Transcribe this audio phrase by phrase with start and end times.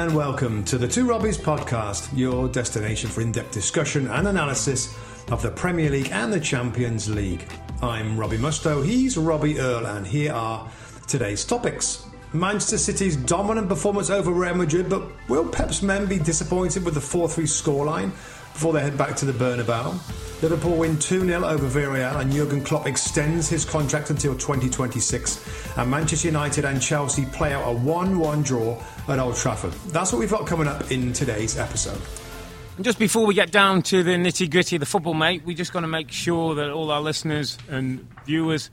[0.00, 4.96] And welcome to the Two Robbies podcast, your destination for in depth discussion and analysis
[5.30, 7.46] of the Premier League and the Champions League.
[7.82, 10.66] I'm Robbie Mustoe, he's Robbie Earle, and here are
[11.06, 12.06] today's topics.
[12.32, 17.00] Manchester City's dominant performance over Real Madrid, but will Pep's men be disappointed with the
[17.02, 18.08] 4 3 scoreline
[18.54, 20.29] before they head back to the Bernabeu?
[20.42, 25.76] Liverpool win 2 0 over Villarreal, and Jurgen Klopp extends his contract until 2026.
[25.76, 29.72] And Manchester United and Chelsea play out a 1 1 draw at Old Trafford.
[29.92, 32.00] That's what we've got coming up in today's episode.
[32.76, 35.54] And just before we get down to the nitty gritty of the football, mate, we
[35.54, 38.70] just got to make sure that all our listeners and viewers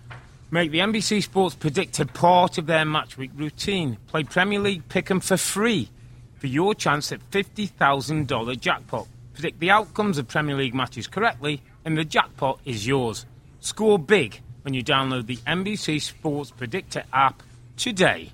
[0.49, 3.97] make the NBC Sports Predictor part of their match week routine.
[4.07, 5.89] Play Premier League Pick'em for free
[6.37, 9.07] for your chance at $50,000 jackpot.
[9.37, 13.27] Predict the outcomes of Premier League matches correctly, and the jackpot is yours.
[13.59, 17.43] Score big when you download the NBC Sports Predictor app
[17.75, 18.31] today.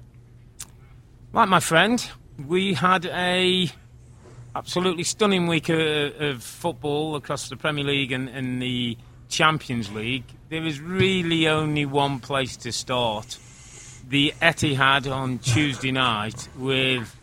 [1.33, 2.09] Right, my friend,
[2.47, 3.69] we had a
[4.55, 10.23] absolutely stunning week of, of football across the Premier League and, and the Champions League.
[10.47, 13.37] There is really only one place to start.
[14.07, 17.13] The Etihad on Tuesday night with,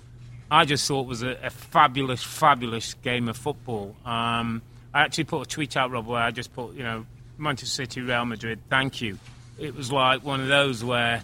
[0.50, 3.94] I just thought was a, a fabulous, fabulous game of football.
[4.04, 4.62] Um,
[4.92, 7.06] I actually put a tweet out, Rob, where I just put, you know,
[7.38, 9.18] Manchester City, Real Madrid, thank you.
[9.58, 11.22] It was like one of those where,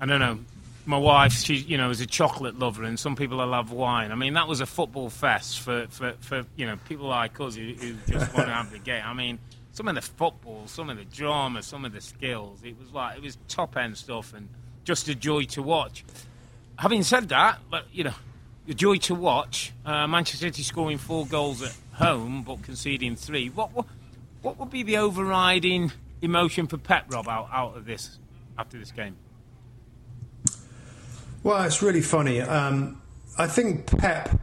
[0.00, 0.38] I don't know,
[0.84, 4.12] my wife, she, you know, is a chocolate lover, and some people love wine.
[4.12, 7.56] I mean, that was a football fest for, for, for you know, people like us
[7.56, 9.02] who, who just want to have the game.
[9.04, 9.38] I mean,
[9.72, 12.60] some of the football, some of the drama, some of the skills.
[12.62, 14.48] It was like it was top end stuff, and
[14.84, 16.04] just a joy to watch.
[16.78, 18.14] Having said that, but you know,
[18.68, 19.72] a joy to watch.
[19.84, 23.48] Uh, Manchester City scoring four goals at home, but conceding three.
[23.48, 23.86] What what,
[24.42, 28.18] what would be the overriding emotion for Pep Rob out, out of this
[28.58, 29.16] after this game?
[31.42, 32.40] Well, it's really funny.
[32.40, 33.00] Um,
[33.38, 34.40] I think Pep.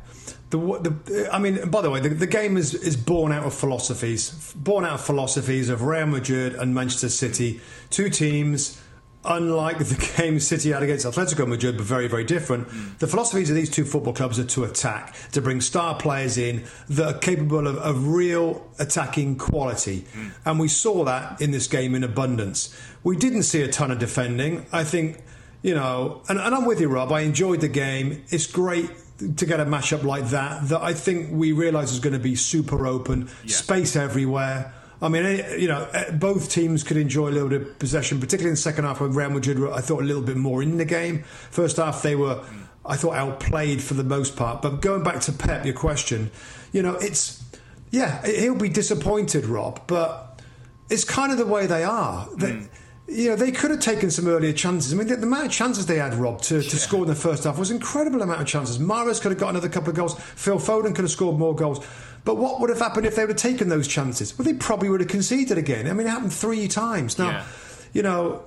[0.51, 3.55] The, the, I mean, by the way, the, the, game is, is born out of
[3.55, 8.79] philosophies, born out of philosophies of Real Madrid and Manchester City, two teams,
[9.25, 12.67] unlike the game City had against Atletico Madrid, but very, very different.
[12.67, 12.97] Mm.
[12.99, 16.63] The philosophies of these two football clubs are to attack, to bring star players in
[16.89, 20.05] that are capable of, of real attacking quality.
[20.13, 20.31] Mm.
[20.45, 22.77] And we saw that in this game in abundance.
[23.03, 24.65] We didn't see a ton of defending.
[24.71, 25.23] I think
[25.63, 27.11] you know, and, and I'm with you, Rob.
[27.11, 28.23] I enjoyed the game.
[28.29, 28.91] It's great
[29.37, 32.35] to get a matchup like that that I think we realise is going to be
[32.35, 33.55] super open, yeah.
[33.55, 34.73] space everywhere.
[35.03, 38.21] I mean, eh, you know, eh, both teams could enjoy a little bit of possession,
[38.21, 40.63] particularly in the second half when Real Madrid were, I thought, a little bit more
[40.63, 41.23] in the game.
[41.51, 42.41] First half, they were,
[42.85, 44.61] I thought, outplayed for the most part.
[44.61, 46.31] But going back to Pep, your question,
[46.71, 47.43] you know, it's,
[47.91, 50.41] yeah, he'll be disappointed, Rob, but
[50.89, 52.25] it's kind of the way they are.
[52.27, 52.69] Mm
[53.07, 54.93] you know, they could have taken some earlier chances.
[54.93, 56.81] I mean, the, the amount of chances they had, Rob, to, to yeah.
[56.81, 58.79] score in the first half was incredible amount of chances.
[58.79, 60.19] Mahrez could have got another couple of goals.
[60.19, 61.85] Phil Foden could have scored more goals.
[62.23, 64.37] But what would have happened if they would have taken those chances?
[64.37, 65.87] Well, they probably would have conceded again.
[65.89, 67.19] I mean, it happened three times.
[67.19, 67.45] Now, yeah.
[67.91, 68.43] you know,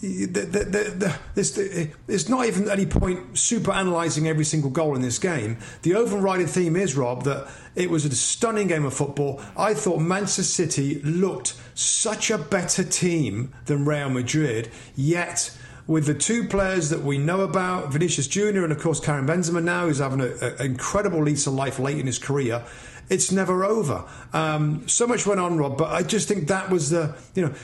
[0.00, 5.02] the, the, this, it's not even at any point super analysing every single goal in
[5.02, 5.58] this game.
[5.82, 9.40] The overriding theme is, Rob, that it was a stunning game of football.
[9.56, 15.56] I thought Manchester City looked such a better team than Real Madrid, yet
[15.86, 19.62] with the two players that we know about, Vinicius Junior and of course Karim Benzema
[19.62, 22.64] now, who's having an incredible lease of life late in his career.
[23.08, 24.04] It's never over.
[24.32, 27.54] Um, so much went on, Rob, but I just think that was the you know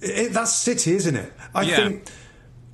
[0.00, 1.32] it, that's City, isn't it?
[1.54, 1.76] I yeah.
[1.76, 2.08] think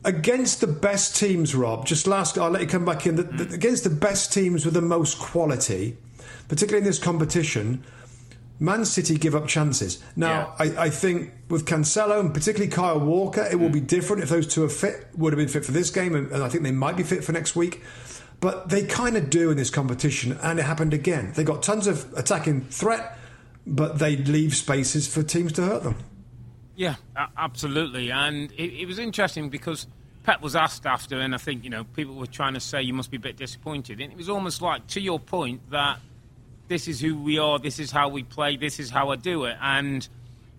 [0.05, 1.87] against the best teams, Rob.
[1.87, 3.17] Just last, I'll let you come back in.
[3.17, 3.55] The, the, mm.
[3.55, 5.97] against the best teams with the most quality,
[6.49, 7.85] particularly in this competition,
[8.61, 10.03] Man City give up chances.
[10.17, 10.73] Now, yeah.
[10.81, 13.75] I, I, think with Cancelo and particularly Kyle Walker, it will mm.
[13.75, 15.07] be different if those two are fit.
[15.17, 17.23] Would have been fit for this game, and, and I think they might be fit
[17.23, 17.83] for next week.
[18.41, 21.33] But they kind of do in this competition, and it happened again.
[21.35, 23.19] They got tons of attacking threat,
[23.67, 25.97] but they leave spaces for teams to hurt them.
[26.79, 26.95] Yeah,
[27.37, 28.13] absolutely.
[28.13, 29.89] And it, it was interesting because
[30.23, 32.95] Pep was asked after, and I think you know people were trying to say you
[32.95, 35.99] must be a bit disappointed, and it was almost like to your point that
[36.69, 39.47] this is who we are, this is how we play, this is how I do
[39.47, 40.07] it, and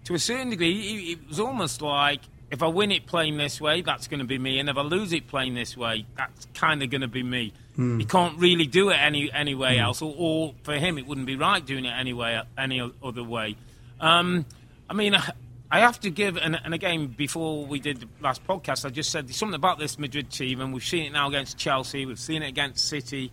[0.04, 2.20] to a certain degree, it was almost like
[2.52, 4.82] if I win it playing this way, that's going to be me, and if I
[4.82, 7.54] lose it playing this way, that's kind of going to be me.
[7.78, 7.98] Mm.
[7.98, 9.84] He can't really do it any any way mm.
[9.84, 13.24] else, or, or, for him, it wouldn't be right doing it any way, any other
[13.24, 13.56] way.
[14.02, 14.46] Um,
[14.90, 15.32] I mean, I
[15.78, 19.30] have to give, and, and, again, before we did the last podcast, I just said
[19.34, 22.48] something about this Madrid team, and we've seen it now against Chelsea, we've seen it
[22.48, 23.32] against City.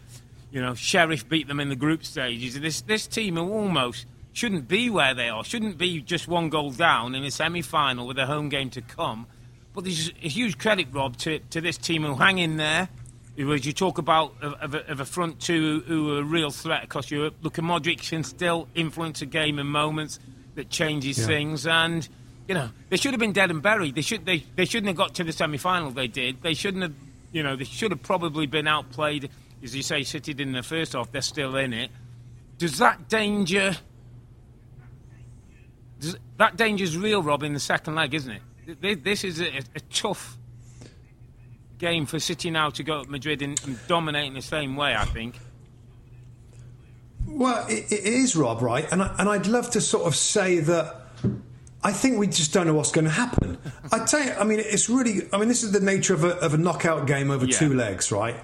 [0.50, 2.60] You know, Sheriff beat them in the group stages.
[2.60, 7.14] This this team almost shouldn't be where they are, shouldn't be just one goal down
[7.14, 9.26] in a semi final with a home game to come.
[9.74, 12.88] But there's a huge credit, Rob, to, to this team who hang in there.
[13.38, 16.50] As you talk about of, of, a, of a, front two who are a real
[16.50, 20.18] threat across Europe, Luka Modric can still influence a game in moments
[20.54, 21.26] that changes yeah.
[21.26, 21.66] things.
[21.66, 22.08] And,
[22.48, 23.94] you know, they should have been dead and buried.
[23.94, 26.43] They, should, they, they shouldn't have got to the semi final they did.
[26.43, 26.94] They shouldn't have,
[27.32, 29.31] you know, they should have probably been outplayed.
[29.62, 31.90] As you say, City did in the first half, they're still in it.
[32.58, 33.76] Does that danger
[36.38, 39.04] that danger's real, Rob, in the second leg, isn't it?
[39.04, 40.37] This is a, a tough
[41.78, 44.94] game for City now to go at Madrid and, and dominate in the same way,
[44.94, 45.38] I think.
[47.26, 48.90] Well, it, it is, Rob, right?
[48.90, 51.02] And, I, and I'd love to sort of say that
[51.86, 53.58] I think we just don't know what's going to happen.
[53.92, 56.30] I tell you, I mean, it's really, I mean, this is the nature of a,
[56.38, 57.56] of a knockout game over yeah.
[57.56, 58.34] two legs, right?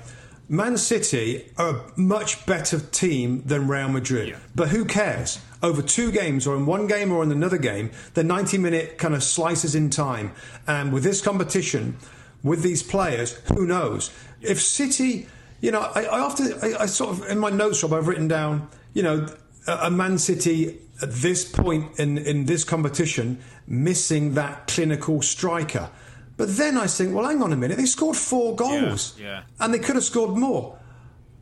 [0.49, 4.29] Man City are a much better team than Real Madrid.
[4.29, 4.39] Yeah.
[4.55, 5.41] But who cares?
[5.61, 9.13] Over two games, or in one game or in another game, they're 90 minute kind
[9.13, 10.31] of slices in time.
[10.69, 11.97] And with this competition,
[12.45, 14.13] with these players, who knows?
[14.41, 14.53] Yeah.
[14.53, 15.27] If City,
[15.61, 18.29] you know, I, I often, I, I, sort of, in my notes, Rob, I've written
[18.29, 19.27] down, you know,
[19.67, 25.91] a Man City at this point in, in this competition missing that clinical striker.
[26.37, 27.77] But then I think, well, hang on a minute.
[27.77, 29.43] They scored four goals, yeah, yeah.
[29.61, 30.79] and they could have scored more,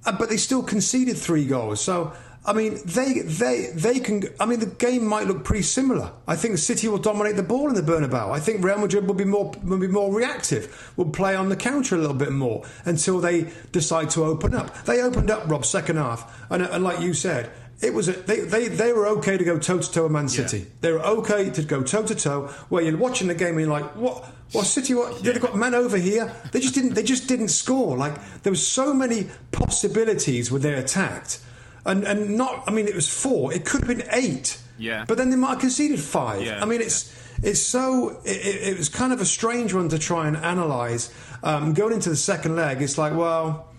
[0.05, 1.81] uh, but they still conceded three goals.
[1.81, 2.12] So.
[2.43, 4.23] I mean, they they they can.
[4.41, 6.11] I mean, the game might look pretty similar.
[6.27, 8.31] I think City will dominate the ball in the Bernabeu.
[8.31, 10.91] I think Real Madrid will be more will be more reactive.
[10.97, 14.85] Will play on the counter a little bit more until they decide to open up.
[14.85, 17.51] They opened up, Rob, second half, and, and like you said,
[17.82, 20.29] it was a, they, they they were okay to go toe to toe with Man
[20.29, 20.59] City.
[20.59, 20.65] Yeah.
[20.82, 22.49] They were okay to go toe to toe.
[22.69, 24.25] Where you're watching the game and you're like, what?
[24.53, 24.94] What City?
[24.94, 25.25] What?
[25.25, 25.32] Yeah.
[25.32, 26.35] They've got man over here.
[26.53, 26.94] They just didn't.
[26.94, 27.97] They just didn't score.
[27.97, 31.41] Like there was so many possibilities when they attacked,
[31.87, 32.65] and and not.
[32.67, 33.53] I mean, it was four.
[33.53, 34.61] It could have been eight.
[34.79, 35.05] Yeah.
[35.09, 36.43] But then they might have conceded five.
[36.43, 36.62] Yeah.
[36.62, 37.19] I mean, it's.
[37.43, 38.21] It's so.
[38.27, 41.11] It, it, was kind of a strange one to try and analyse.
[41.43, 43.71] Um, going into the second leg, it's like, well,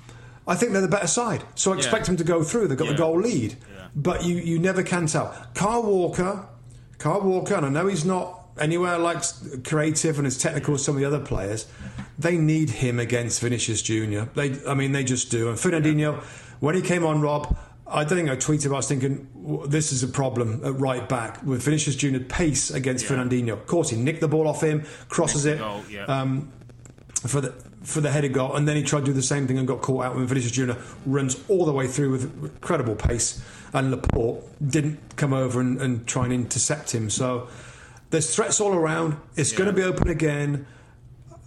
[0.48, 2.69] I think they're the better side, so I expect them to go through.
[2.69, 3.56] They've got the goal lead
[3.95, 5.35] but you, you never can tell.
[5.53, 6.47] Kyle Walker,
[6.97, 9.23] Kyle Walker, and I know he's not anywhere like
[9.63, 11.67] creative and as technical as some of the other players.
[12.19, 14.29] They need him against Vinicius Junior.
[14.35, 15.49] They, I mean, they just do.
[15.49, 16.21] And Fernandinho,
[16.59, 17.57] when he came on, Rob,
[17.88, 18.69] I don't think I tweeted.
[18.69, 19.27] But I was thinking
[19.67, 23.17] this is a problem at right back with Vinicius Junior pace against yeah.
[23.17, 23.53] Fernandinho.
[23.53, 26.05] Of course, he nicked the ball off him, crosses it goal, yeah.
[26.05, 26.51] um,
[27.25, 27.53] for the
[27.83, 29.81] for the headed goal, and then he tried to do the same thing and got
[29.81, 33.44] caught out when Vinicius Junior runs all the way through with incredible pace
[33.74, 37.10] and Laporte didn't come over and, and try and intercept him.
[37.10, 37.48] So
[38.10, 39.18] there's threats all around.
[39.36, 39.60] It's yeah.
[39.60, 40.66] going to be open again.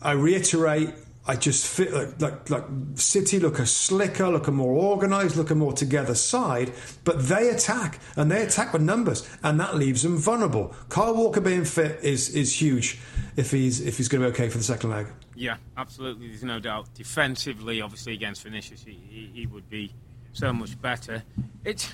[0.03, 0.91] I reiterate,
[1.27, 2.65] I just feel like, like, like
[2.95, 6.73] City look a slicker, look a more organised, look a more together side,
[7.05, 10.75] but they attack and they attack with numbers, and that leaves them vulnerable.
[10.89, 12.99] Kyle Walker being fit is is huge
[13.37, 15.07] if he's if he's going to be okay for the second leg.
[15.35, 16.29] Yeah, absolutely.
[16.29, 16.95] There's no doubt.
[16.95, 19.93] Defensively, obviously against Vinicius, he, he, he would be
[20.33, 21.23] so much better.
[21.65, 21.91] It's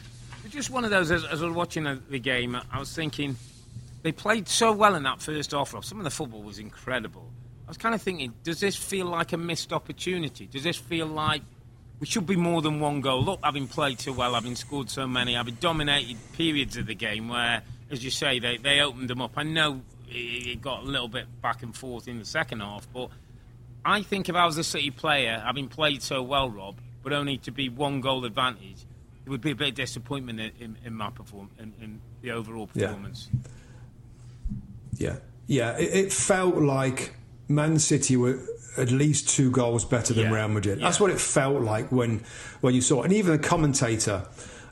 [0.48, 3.36] just one of those, as, as I was watching the game, I was thinking
[4.02, 5.74] they played so well in that first half.
[5.84, 7.30] Some of the football was incredible.
[7.66, 10.46] I was kind of thinking, does this feel like a missed opportunity?
[10.46, 11.42] Does this feel like
[12.00, 13.22] we should be more than one goal?
[13.22, 17.28] Look, having played so well, having scored so many, having dominated periods of the game
[17.28, 19.32] where, as you say, they, they opened them up.
[19.36, 23.10] I know it got a little bit back and forth in the second half, but
[23.84, 27.38] I think if I was a City player, having played so well, Rob, but only
[27.38, 28.86] to be one goal advantage,
[29.24, 32.32] it would be a bit of disappointment in, in, in my perform in, in, the
[32.32, 33.30] overall performance.
[34.92, 35.78] Yeah, yeah, yeah.
[35.78, 37.14] It, it, felt like
[37.48, 38.38] Man City were
[38.76, 40.34] at least two goals better than yeah.
[40.34, 40.78] Real Madrid.
[40.78, 40.86] Yeah.
[40.86, 42.22] That's what it felt like when
[42.60, 43.06] when you saw, it.
[43.06, 44.26] and even the commentator.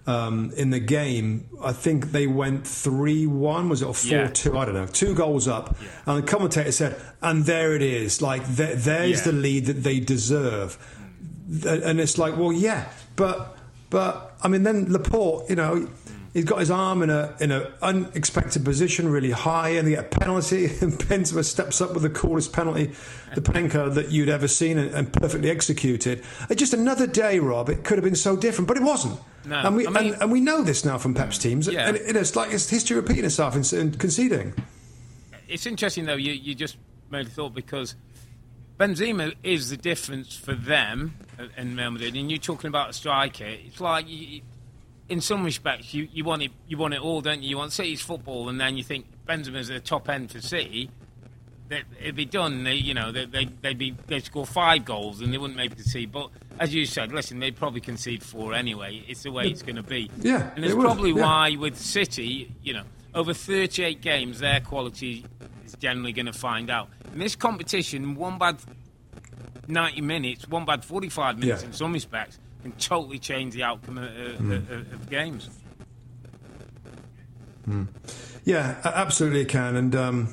[0.09, 4.57] Um, in the game, I think they went 3 1, was it, or 4 2?
[4.57, 4.87] I don't know.
[4.87, 5.77] Two goals up.
[5.83, 5.89] Yeah.
[6.07, 8.23] And the commentator said, and there it is.
[8.23, 9.21] Like, there's yeah.
[9.21, 10.79] the lead that they deserve.
[11.67, 13.59] And it's like, well, yeah, but
[13.91, 15.89] but I mean, then Laporte, you know,
[16.35, 20.05] He's got his arm in a in an unexpected position, really high, and they get
[20.05, 20.67] a penalty.
[20.67, 22.93] And Benzema steps up with the coolest penalty,
[23.35, 26.23] the Panenka that you'd ever seen, and, and perfectly executed.
[26.51, 27.69] Uh, just another day, Rob.
[27.69, 29.19] It could have been so different, but it wasn't.
[29.47, 31.67] No, and we I mean- and, and we know this now from Pep's teams.
[31.67, 31.89] Yeah.
[31.89, 34.55] And it, it's like it's history repeating itself in, in conceding.
[35.49, 36.17] It's interesting though.
[36.17, 36.77] You you just
[37.11, 37.95] made a thought because
[38.79, 41.15] Benzema is the difference for them
[41.57, 42.15] in Real Madrid.
[42.17, 43.45] And you're talking about a striker.
[43.47, 44.43] It's like you,
[45.09, 47.51] in some respects you, you want it you want it all, don't you?
[47.51, 50.91] You want City's football, and then you think Benzema's at the top end for City.
[51.69, 52.65] That it'd be done.
[52.65, 55.75] They, you know, they, they, they'd be they'd score five goals and they wouldn't maybe
[55.75, 56.11] concede.
[56.13, 59.05] But as you said, listen, they'd probably concede four anyway.
[59.07, 60.11] It's the way it's going to be.
[60.19, 61.23] Yeah, and it's probably yeah.
[61.23, 62.85] why with City, you know,
[63.15, 65.27] over 38 games, their quality
[65.67, 66.89] is generally going to find out.
[67.13, 68.57] In this competition, one bad
[69.67, 71.67] 90 minutes, one bad 45 minutes Yeah.
[71.69, 75.49] in some respects, can totally change the outcome of, uh, of, of games.
[78.45, 79.77] Yeah, absolutely it can.
[79.77, 80.29] And, um,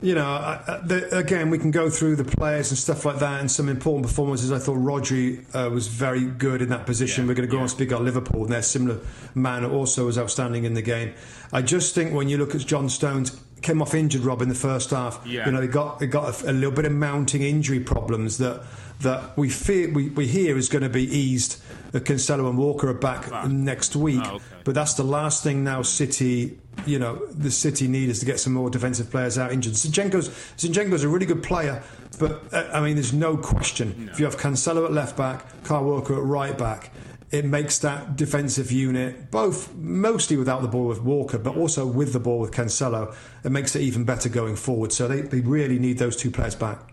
[0.00, 3.18] you know, I, I, the, again, we can go through the players and stuff like
[3.18, 4.52] that and some important performances.
[4.52, 7.24] I thought Rodri uh, was very good in that position.
[7.24, 7.62] Yeah, We're going to go yeah.
[7.62, 9.00] on to speak about Liverpool, and their similar
[9.34, 11.14] man also was outstanding in the game.
[11.52, 14.54] I just think when you look at John Stones, came off injured, Rob, in the
[14.54, 15.24] first half.
[15.24, 15.46] Yeah.
[15.46, 18.64] You know, they got they got a, a little bit of mounting injury problems that
[19.02, 21.60] that we fear we, we hear is going to be eased.
[21.94, 23.48] Uh, Cancelo and Walker are back Back.
[23.48, 24.44] next week, Oh, okay.
[24.64, 25.82] but that's the last thing now.
[25.82, 29.74] City, you know, the City need is to get some more defensive players out injured.
[29.74, 31.82] Zinchenko's Zinchenko's a really good player,
[32.18, 35.84] but uh, I mean, there's no question if you have Cancelo at left back, Kyle
[35.84, 36.90] Walker at right back.
[37.30, 42.12] It makes that defensive unit both mostly without the ball with Walker, but also with
[42.12, 43.14] the ball with Cancelo.
[43.42, 44.92] It makes it even better going forward.
[44.92, 46.91] So they, they really need those two players back.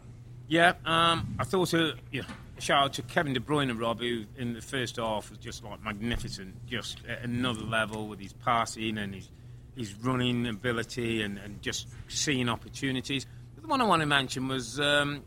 [0.50, 2.22] Yeah, um, I thought a, a
[2.60, 5.64] shout out to Kevin De Bruyne, and Rob, who in the first half was just
[5.64, 9.30] like magnificent, just at another level with his passing and his
[9.78, 13.28] his running ability and, and just seeing opportunities.
[13.62, 15.24] The one I want to mention was um,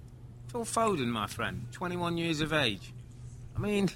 [0.48, 2.92] Phil Foden, my friend, 21 years of age.
[3.56, 3.88] I mean,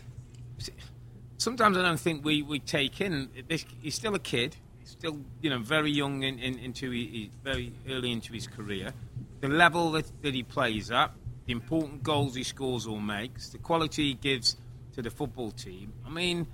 [1.38, 3.66] sometimes I don't think we, we take in this.
[3.82, 8.12] He's still a kid, still you know very young in, in, into he- very early
[8.12, 8.94] into his career.
[9.40, 11.12] The level that, that he plays at,
[11.46, 14.56] the important goals he scores or makes, the quality he gives
[14.94, 15.92] to the football team.
[16.06, 16.46] I mean,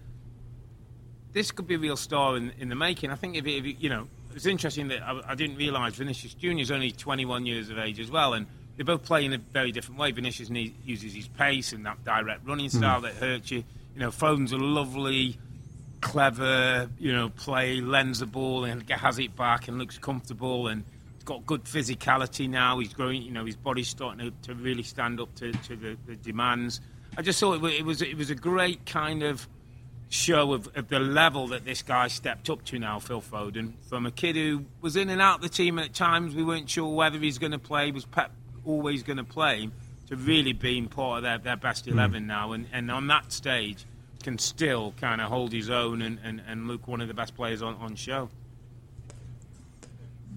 [1.33, 3.11] this could be a real star in, in the making.
[3.11, 5.95] I think if, it, if it- you know, it's interesting that I, I didn't realise
[5.95, 8.47] Vinicius Junior is only 21 years of age as well, and
[8.77, 10.11] they both play in a very different way.
[10.11, 12.79] Vinicius need, uses his pace and that direct running hmm.
[12.79, 13.65] style that hurts you.
[13.95, 15.39] You know, Foden's a lovely,
[16.01, 20.85] clever, you know, play, lends the ball and has it back and looks comfortable and
[21.23, 22.79] got good physicality now.
[22.79, 25.97] He's growing, you know, his body's starting to, to really stand up to, to the,
[26.07, 26.81] the demands.
[27.17, 29.47] I just thought it was, it was it was a great kind of
[30.09, 34.07] show of, of the level that this guy stepped up to now, Phil Foden, from
[34.07, 36.35] a kid who was in and out of the team at times.
[36.35, 37.91] We weren't sure whether he's going to play.
[37.91, 38.31] Was Pep
[38.65, 39.71] always going to play?
[40.09, 41.93] To really being part of their, their best hmm.
[41.93, 43.87] eleven now, and, and on that stage
[44.23, 47.35] can still kind of hold his own and, and, and look one of the best
[47.35, 48.29] players on, on show.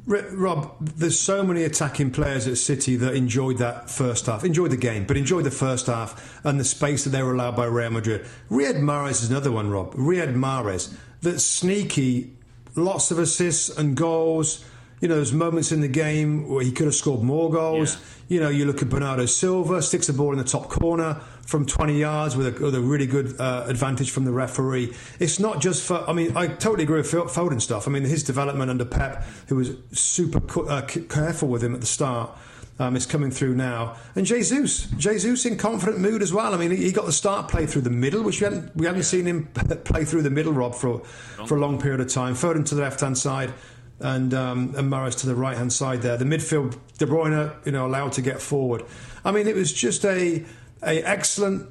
[0.07, 4.77] Rob, there's so many attacking players at City that enjoyed that first half, enjoyed the
[4.77, 7.89] game, but enjoyed the first half and the space that they were allowed by Real
[7.89, 8.25] Madrid.
[8.51, 9.95] Riyad Mahrez is another one, Rob.
[9.95, 10.93] Riyad Mahrez,
[11.23, 12.33] that's sneaky,
[12.75, 14.63] lots of assists and goals.
[15.01, 17.95] You know, there's moments in the game where he could have scored more goals.
[17.95, 18.01] Yeah.
[18.27, 21.65] You know, you look at Bernardo Silva, sticks the ball in the top corner from
[21.65, 24.93] 20 yards with a, with a really good uh, advantage from the referee.
[25.19, 27.87] It's not just for, I mean, I totally agree with Foden stuff.
[27.87, 31.81] I mean, his development under Pep, who was super co- uh, careful with him at
[31.81, 32.31] the start,
[32.79, 33.95] um, is coming through now.
[34.15, 36.53] And Jesus, Jesus in confident mood as well.
[36.53, 39.03] I mean, he, got the start play through the middle, which we hadn't, we hadn't
[39.03, 39.45] seen him
[39.85, 40.99] play through the middle, Rob, for,
[41.47, 42.33] for a long period of time.
[42.33, 43.53] Foden to the left hand side
[43.99, 46.17] and um, and Mahrez to the right hand side there.
[46.17, 48.83] The midfield, De Bruyne, you know, allowed to get forward.
[49.23, 50.43] I mean, it was just a
[50.83, 51.69] a excellent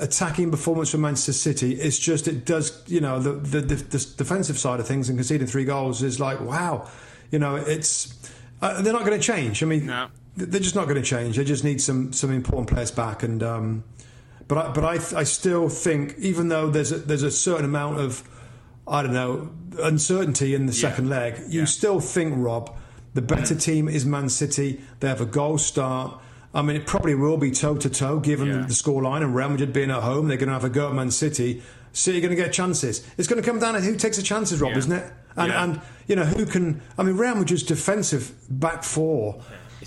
[0.00, 1.72] attacking performance from Manchester City.
[1.74, 5.18] It's just it does, you know, the the, the, the defensive side of things and
[5.18, 6.88] conceding three goals is like wow,
[7.30, 8.14] you know, it's
[8.62, 9.62] uh, they're not going to change.
[9.62, 10.08] I mean, No.
[10.36, 11.36] they're just not going to change.
[11.36, 13.42] They just need some some important players back and.
[13.42, 13.84] Um,
[14.46, 17.98] but I, but I, I still think even though there's a, there's a certain amount
[18.00, 18.26] of
[18.88, 19.50] I don't know
[19.82, 21.64] uncertainty in the second leg, you Yeah.
[21.66, 22.74] still think Rob
[23.14, 24.80] the better team is Man City.
[25.00, 26.18] They have a goal start.
[26.54, 28.54] I mean, it probably will be toe to toe given Yeah.
[28.66, 30.28] the scoreline and Real Madrid being at home.
[30.28, 31.62] They're going to have a go at Man City.
[31.92, 33.04] City are going to get chances.
[33.16, 34.78] It's going to come down to who takes the chances, Rob, Yeah.
[34.78, 35.12] isn't it?
[35.36, 35.64] And, Yeah.
[35.64, 36.80] and you know who can.
[36.96, 39.40] I mean, Real Madrid's defensive back four.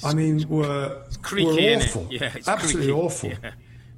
[0.03, 2.07] I mean, were creaky, were awful.
[2.09, 3.01] Yeah, it's absolutely creaky.
[3.05, 3.29] awful.
[3.29, 3.51] Yeah.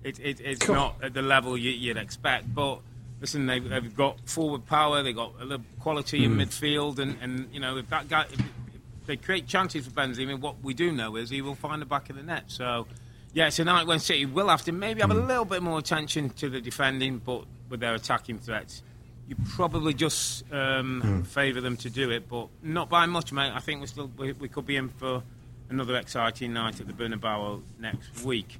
[0.03, 0.81] It, it, it's Come on.
[0.81, 2.79] not at the level you, you'd expect, but
[3.23, 6.25] listen, they've, they've got forward power, they've got a little quality mm.
[6.25, 8.41] in midfield, and, and you know if that guy, if,
[9.05, 12.09] they create chances for Benzema, what we do know is he will find the back
[12.09, 12.43] of the net.
[12.47, 12.85] So.
[13.35, 15.25] Yeah, it's a night when City will have to maybe have a hmm.
[15.25, 18.83] little bit more attention to the defending, but with their attacking threats,
[19.27, 21.25] you probably just um, mm.
[21.25, 23.51] favour them to do it, but not by much, mate.
[23.51, 25.23] I think we still we, we could be in for
[25.71, 28.59] another exciting night at the Bernabeu next week.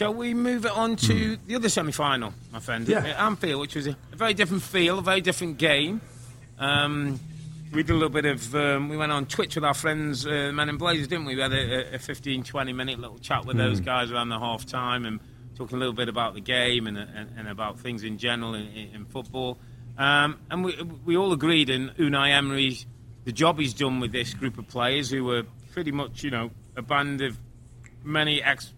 [0.00, 1.38] Shall we move it on to mm.
[1.46, 2.88] the other semi final, my friend?
[2.88, 3.04] Yeah.
[3.04, 6.00] At Anfield, which was a, a, very different feel, a very different game.
[6.58, 7.20] Um,
[7.70, 8.54] we did a little bit of.
[8.54, 11.34] Um, we went on Twitch with our friends, uh, Men in Blazers, didn't we?
[11.34, 13.58] We had a, a 15, 20 minute little chat with mm.
[13.58, 15.20] those guys around the half time and
[15.54, 18.68] talking a little bit about the game and, and, and about things in general in,
[18.68, 19.58] in football.
[19.98, 22.78] Um, and we, we all agreed in Unai Emery,
[23.26, 25.42] the job he's done with this group of players who were
[25.74, 27.38] pretty much, you know, a band of
[28.02, 28.72] many ex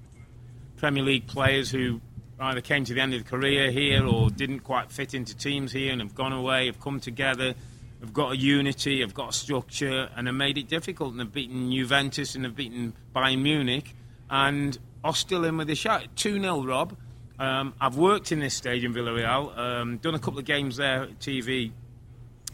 [0.83, 2.01] Premier League players who
[2.41, 5.71] either came to the end of the career here or didn't quite fit into teams
[5.71, 7.55] here and have gone away, have come together,
[8.01, 11.33] have got a unity, have got a structure, and have made it difficult and have
[11.33, 13.95] beaten Juventus and have beaten Bayern Munich
[14.29, 16.09] and are still in with a shot.
[16.17, 16.97] 2 0, Rob.
[17.39, 21.21] Um, I've worked in this stadium, Villarreal, um, done a couple of games there at
[21.21, 21.71] TV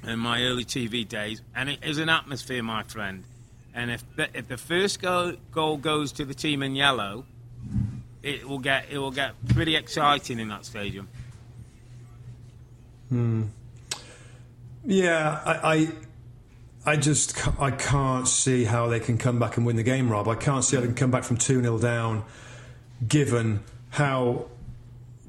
[0.06, 3.24] in my early TV days, and it is an atmosphere, my friend.
[3.74, 7.24] And if the, if the first goal, goal goes to the team in yellow,
[8.22, 11.08] it will get it will get pretty exciting in that stadium.
[13.08, 13.44] Hmm.
[14.84, 15.74] Yeah, I,
[16.84, 20.10] I, I just I can't see how they can come back and win the game,
[20.10, 20.28] Rob.
[20.28, 22.24] I can't see how they can come back from two 0 down,
[23.06, 23.60] given
[23.90, 24.46] how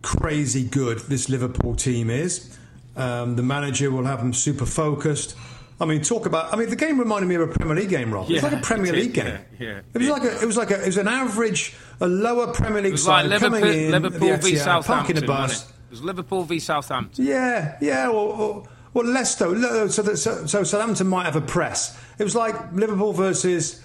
[0.02, 2.58] crazy good this Liverpool team is.
[2.96, 5.36] Um, the manager will have them super focused.
[5.82, 6.54] I mean, talk about.
[6.54, 8.30] I mean, the game reminded me of a Premier League game, Rob.
[8.30, 9.40] Yeah, it was like a Premier League game.
[9.60, 9.82] Yeah, yeah.
[9.94, 12.82] It was like a, it was like a, it was an average, a lower Premier
[12.82, 15.64] League side like Liverpool, coming in, Liverpool v Southampton, bus.
[15.64, 15.70] It?
[15.70, 15.92] it?
[15.92, 17.26] was Liverpool v Southampton.
[17.26, 18.10] Yeah, yeah.
[18.10, 19.90] Or, or, well, Leicester.
[19.90, 21.98] So, that, so, so Southampton might have a press.
[22.18, 23.82] It was like Liverpool versus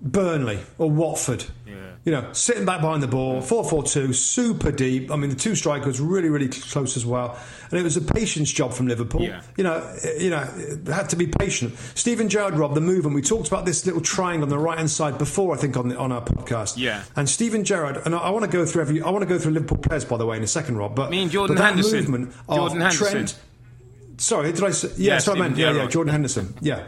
[0.00, 1.44] Burnley or Watford.
[1.66, 1.74] Yeah.
[2.04, 5.10] You know, sitting back behind the ball, 4 4 2, super deep.
[5.10, 7.38] I mean, the two strikers really, really close as well.
[7.70, 9.22] And it was a patience job from Liverpool.
[9.22, 9.42] Yeah.
[9.56, 10.48] You know, eh, you know,
[10.86, 11.76] had to be patient.
[11.94, 13.14] Steven Gerrard, Rob, the movement.
[13.14, 15.88] We talked about this little triangle on the right hand side before, I think, on
[15.88, 16.78] the, on our podcast.
[16.78, 17.02] Yeah.
[17.16, 19.02] And Steven Gerrard, and I, I want to go through every.
[19.02, 20.94] I want to go through Liverpool players, by the way, in a second, Rob.
[20.94, 21.98] But me and Jordan but Henderson.
[21.98, 23.10] Movement Jordan Henderson.
[23.10, 23.38] Trent,
[24.18, 24.88] Sorry, did I say?
[24.96, 26.54] Yeah, yeah sorry, I meant, yeah, yeah, Jordan Henderson.
[26.60, 26.86] Yeah.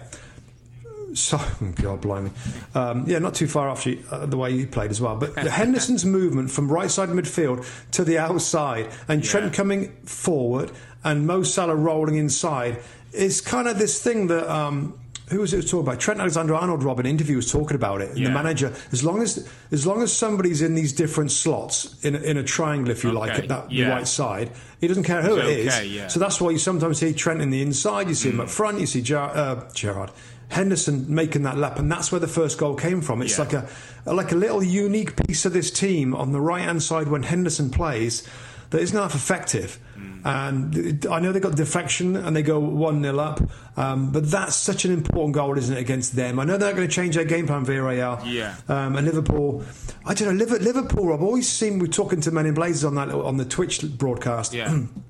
[1.14, 1.38] So,
[1.74, 2.30] God, blimey.
[2.74, 5.16] Um, yeah, not too far off you, uh, the way you played as well.
[5.16, 9.30] But Henderson's movement from right side midfield to the outside and yeah.
[9.30, 10.70] Trent coming forward
[11.04, 12.80] and Mo Salah rolling inside
[13.12, 14.48] is kind of this thing that.
[14.50, 14.98] Um,
[15.30, 16.00] who was it was talking about?
[16.00, 18.10] Trent Alexander Arnold, Robin interview was talking about it.
[18.10, 18.28] And yeah.
[18.28, 22.18] the manager, as long as as long as somebody's in these different slots in a,
[22.18, 23.18] in a triangle, if you okay.
[23.18, 23.90] like, at that yeah.
[23.90, 25.94] right side, he doesn't care who it's it okay, is.
[25.94, 26.08] Yeah.
[26.08, 28.34] So that's why you sometimes see Trent in the inside, you see mm.
[28.34, 30.10] him up front, you see Ger- uh, Gerrard.
[30.50, 33.22] Henderson making that lap, and that's where the first goal came from.
[33.22, 33.44] It's Yeah.
[33.44, 33.68] like a
[34.12, 37.70] like a little unique piece of this team on the right hand side when Henderson
[37.70, 38.22] plays
[38.70, 39.78] that isn't half effective.
[40.22, 43.40] And I know they got defection and they go one 0 up,
[43.78, 46.38] um, but that's such an important goal, isn't it, against them?
[46.38, 48.20] I know they're not going to change their game plan, Villarreal.
[48.26, 48.54] Yeah.
[48.68, 49.64] Um, and Liverpool,
[50.04, 50.44] I don't know.
[50.44, 51.78] Liver- Liverpool, I've always seen.
[51.78, 54.52] We're talking to Men in Blazers on that on the Twitch broadcast.
[54.52, 54.78] Yeah.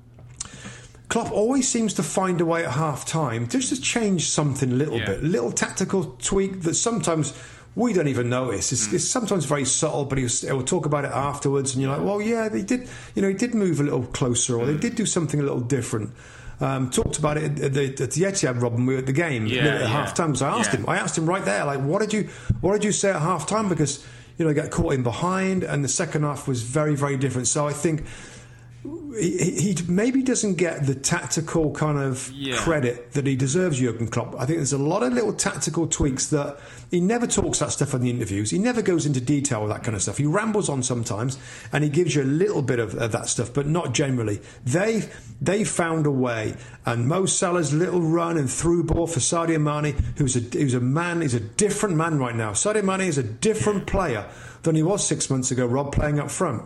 [1.11, 4.75] Klopp always seems to find a way at half time just to change something a
[4.75, 5.07] little Yeah.
[5.07, 7.33] bit, little tactical tweak that sometimes
[7.75, 8.71] we don't even notice.
[8.71, 12.05] It's, it's sometimes very subtle, but he'll, he'll talk about it afterwards, and you're like,
[12.05, 14.95] well, yeah, they did, you know, he did move a little closer, or they did
[14.95, 16.11] do something a little different.
[16.61, 18.85] Um, talked about it at the, at the Etihad, Robin.
[18.85, 19.87] We were at the game Yeah, at yeah.
[19.87, 20.33] half time.
[20.35, 20.79] So I asked Yeah.
[20.79, 20.87] him.
[20.89, 22.29] I asked him right there, like, what did you,
[22.61, 23.67] what did you say at half time?
[23.67, 24.05] Because
[24.37, 27.47] you know, he got caught in behind, and the second half was very, very different.
[27.47, 28.05] So I think
[29.19, 32.57] he, he maybe doesn't get the tactical kind of Yeah.
[32.57, 34.35] credit that he deserves, Jurgen Klopp.
[34.35, 36.57] I think there's a lot of little tactical tweaks that
[36.89, 38.49] he never talks that stuff in the interviews.
[38.51, 40.17] He never goes into detail with that kind of stuff.
[40.17, 41.37] He rambles on sometimes,
[41.71, 44.41] and he gives you a little bit of, of that stuff, but not generally.
[44.65, 45.03] They
[45.41, 49.95] they found a way, and Mo Salah's little run and through ball for Sadio Mane,
[50.17, 52.51] who's a who's a man, he's a different man right now.
[52.51, 54.25] Sadio Mane is a different player
[54.63, 55.65] than he was six months ago.
[55.65, 56.61] Rob playing up front.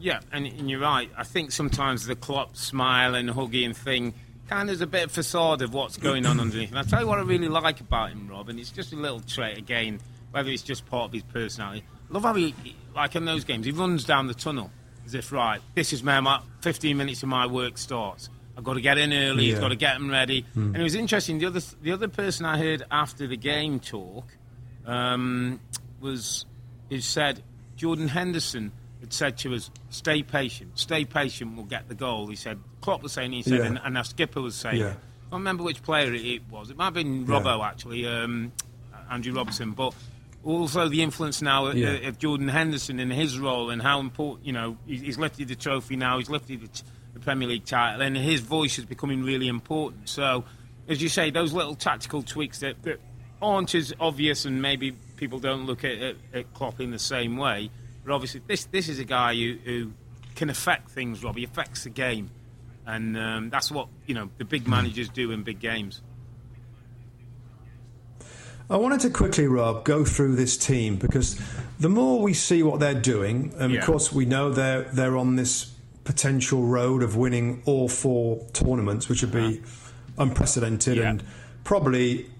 [0.00, 1.10] Yeah, and, and you're right.
[1.16, 4.14] I think sometimes the Klopp smile and hugging thing
[4.48, 6.70] kind of is a bit of facade of what's going on underneath.
[6.70, 8.96] And I tell you what I really like about him, Rob, and it's just a
[8.96, 10.00] little trait again,
[10.32, 11.84] whether it's just part of his personality.
[12.10, 12.54] I love how he,
[12.94, 14.70] like in those games, he runs down the tunnel
[15.06, 18.28] as if, right, this is where my 15 minutes of my work starts.
[18.56, 19.44] I've got to get in early.
[19.44, 19.50] Yeah.
[19.52, 20.42] He's got to get them ready.
[20.56, 20.74] Mm.
[20.74, 21.38] And it was interesting.
[21.38, 24.24] The other the other person I heard after the game talk
[24.84, 25.60] um,
[26.00, 26.44] was
[26.90, 27.42] who said
[27.76, 28.72] Jordan Henderson
[29.12, 31.56] said to us, "Stay patient, stay patient.
[31.56, 32.58] We'll get the goal." He said.
[32.80, 33.32] Klopp was saying.
[33.32, 33.66] He said, yeah.
[33.66, 34.78] and, and, our skipper was saying.
[34.78, 34.94] Yeah.
[35.30, 36.70] I don't remember which player it was.
[36.70, 37.68] It might have been Robbo yeah.
[37.68, 38.52] actually, um,
[39.10, 39.94] Andrew Robertson, but
[40.44, 44.52] also the influence now of, of, Jordan Henderson in his role and how important, you
[44.52, 46.82] know, he's lifted the trophy now, he's lifted the,
[47.14, 50.08] the, Premier League title, and his voice is becoming really important.
[50.08, 50.44] So,
[50.88, 53.00] as you say, those little tactical tweaks that, that
[53.40, 57.36] aren't as obvious and maybe people don't look at, at, at Klopp in the same
[57.36, 57.70] way,
[58.04, 59.92] but obviously, this this is a guy who, who
[60.34, 61.22] can affect things.
[61.22, 62.30] Rob, he affects the game,
[62.86, 66.02] and um, that's what you know the big managers do in big games.
[68.70, 71.40] I wanted to quickly, Rob, go through this team because
[71.80, 73.80] the more we see what they're doing, and yeah.
[73.80, 79.08] of course we know they're they're on this potential road of winning all four tournaments,
[79.08, 80.22] which would be uh-huh.
[80.22, 81.10] unprecedented yeah.
[81.10, 81.24] and
[81.64, 82.30] probably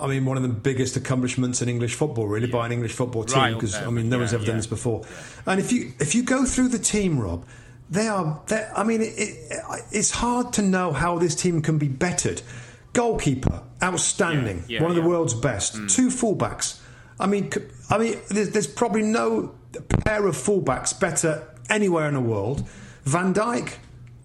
[0.00, 2.52] I mean, one of the biggest accomplishments in English football, really, yeah.
[2.52, 4.48] by an English football team, because right I mean, no yeah, one's ever yeah.
[4.48, 5.04] done this before.
[5.46, 7.44] And if you if you go through the team, Rob,
[7.90, 8.42] they are.
[8.76, 9.52] I mean, it, it,
[9.90, 12.42] it's hard to know how this team can be bettered.
[12.92, 15.74] Goalkeeper, outstanding, one of the world's best.
[15.74, 15.94] Mm.
[15.94, 16.80] Two fullbacks.
[17.20, 17.50] I mean,
[17.90, 19.54] I mean, there's, there's probably no
[20.04, 22.68] pair of fullbacks better anywhere in the world.
[23.04, 23.74] Van Dijk,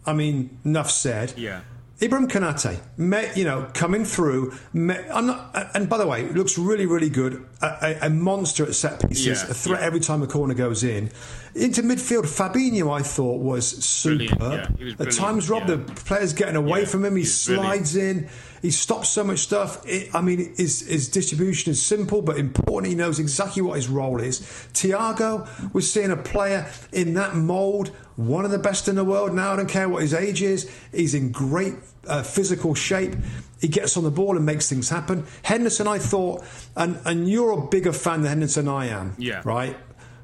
[0.05, 1.33] I mean, enough said.
[1.37, 1.61] Yeah.
[2.03, 4.53] Ibrahim Konate, you know, coming through.
[4.73, 4.87] I'm
[5.25, 7.45] not, uh, and by the way, looks really, really good.
[7.61, 9.87] A, a monster at set pieces, yeah, a threat yeah.
[9.87, 11.11] every time a corner goes in.
[11.55, 14.75] Into midfield, Fabinho, I thought was superb.
[14.79, 17.15] Yeah, At times, Rob, the players getting away from him.
[17.15, 18.23] He slides brilliant.
[18.23, 18.29] in.
[18.61, 19.87] He stops so much stuff.
[19.87, 22.89] It, I mean, his, his distribution is simple but important.
[22.89, 24.41] He knows exactly what his role is.
[24.73, 29.33] Thiago, we're seeing a player in that mould, one of the best in the world
[29.33, 29.53] now.
[29.53, 30.69] I don't care what his age is.
[30.91, 31.75] He's in great
[32.07, 33.15] uh, physical shape.
[33.61, 35.25] He gets on the ball and makes things happen.
[35.43, 36.43] Henderson, I thought,
[36.75, 39.15] and, and you're a bigger fan than Henderson I am.
[39.17, 39.41] Yeah.
[39.45, 39.77] Right?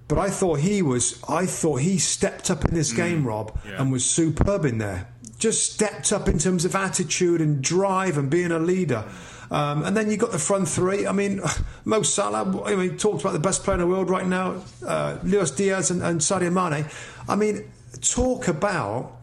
[0.08, 2.98] But I thought he was, I thought he stepped up in this mm.
[2.98, 3.82] game, Rob, yeah.
[3.82, 5.08] and was superb in there
[5.40, 9.06] just stepped up in terms of attitude and drive and being a leader.
[9.50, 11.08] Um, and then you got the front three.
[11.08, 11.42] I mean,
[11.86, 12.64] Mo Salah.
[12.66, 15.90] I mean, talked about the best player in the world right now, uh, Luis Diaz
[15.90, 16.86] and, and Sadio Mane.
[17.28, 19.19] I mean, talk about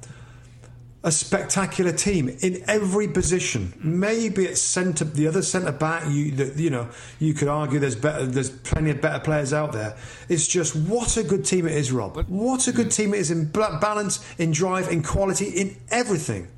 [1.07, 3.73] a spectacular team in every position.
[3.81, 6.03] Maybe it's centre, the other centre back.
[6.09, 6.89] You, you know,
[7.21, 9.97] you could argue there's better, there's plenty of better players out there.
[10.29, 12.17] It's just what a good team it is, Rob.
[12.29, 12.97] What a good mm.
[12.97, 16.49] team it is in balance, in drive, in quality, in everything.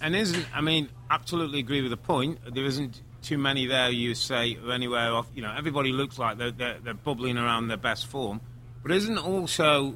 [0.00, 2.40] And isn't I mean, absolutely agree with the point.
[2.52, 3.90] There isn't too many there.
[3.90, 5.28] You say or anywhere off.
[5.36, 8.40] You know, everybody looks like they're, they're, they're bubbling around their best form,
[8.82, 9.94] but isn't also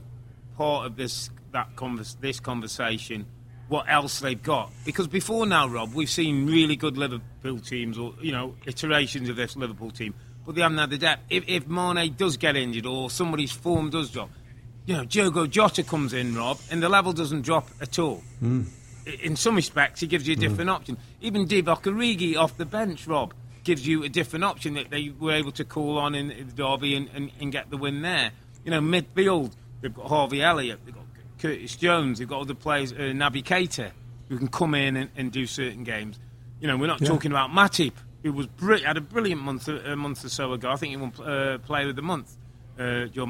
[0.56, 3.26] part of this that convers- this conversation
[3.70, 4.70] what else they've got.
[4.84, 9.36] Because before now, Rob, we've seen really good Liverpool teams or, you know, iterations of
[9.36, 10.12] this Liverpool team,
[10.44, 11.22] but they haven't had the depth.
[11.30, 14.28] If, if Mane does get injured or somebody's form does drop,
[14.86, 18.22] you know, Diogo Jota comes in, Rob, and the level doesn't drop at all.
[18.42, 18.66] Mm.
[19.22, 20.74] In some respects, he gives you a different mm.
[20.74, 20.98] option.
[21.20, 25.32] Even Divock Origi off the bench, Rob, gives you a different option that they were
[25.32, 28.32] able to call on in, the derby and, and, and get the win there.
[28.64, 31.04] You know, midfield, they've got Harvey Elliott, they've got
[31.40, 33.90] Curtis Jones, they've got other players, uh, Naby Keita,
[34.28, 36.18] who can come in and, and, do certain games.
[36.60, 37.08] You know, we're not yeah.
[37.08, 40.70] talking about Matip, who was br- had a brilliant month a, month or so ago.
[40.70, 42.36] I think he won uh, Player of the Month.
[42.78, 43.26] Uh, Joe.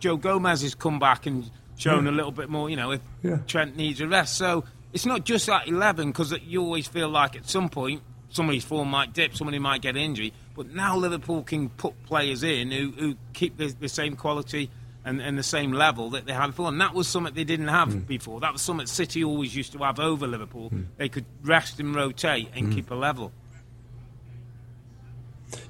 [0.00, 2.10] Joe Gomez has come back and shown yeah.
[2.10, 2.68] a little bit more.
[2.68, 3.38] You know, if yeah.
[3.46, 7.36] Trent needs a rest, so it's not just that eleven because you always feel like
[7.36, 10.32] at some point somebody's form might dip, somebody might get injury.
[10.54, 14.70] But now Liverpool can put players in who, who keep the, the same quality
[15.04, 16.68] and, and the same level that they had before.
[16.68, 18.06] And that was something they didn't have mm.
[18.06, 18.40] before.
[18.40, 20.70] That was something City always used to have over Liverpool.
[20.70, 20.86] Mm.
[20.96, 22.74] They could rest and rotate and mm.
[22.74, 23.32] keep a level.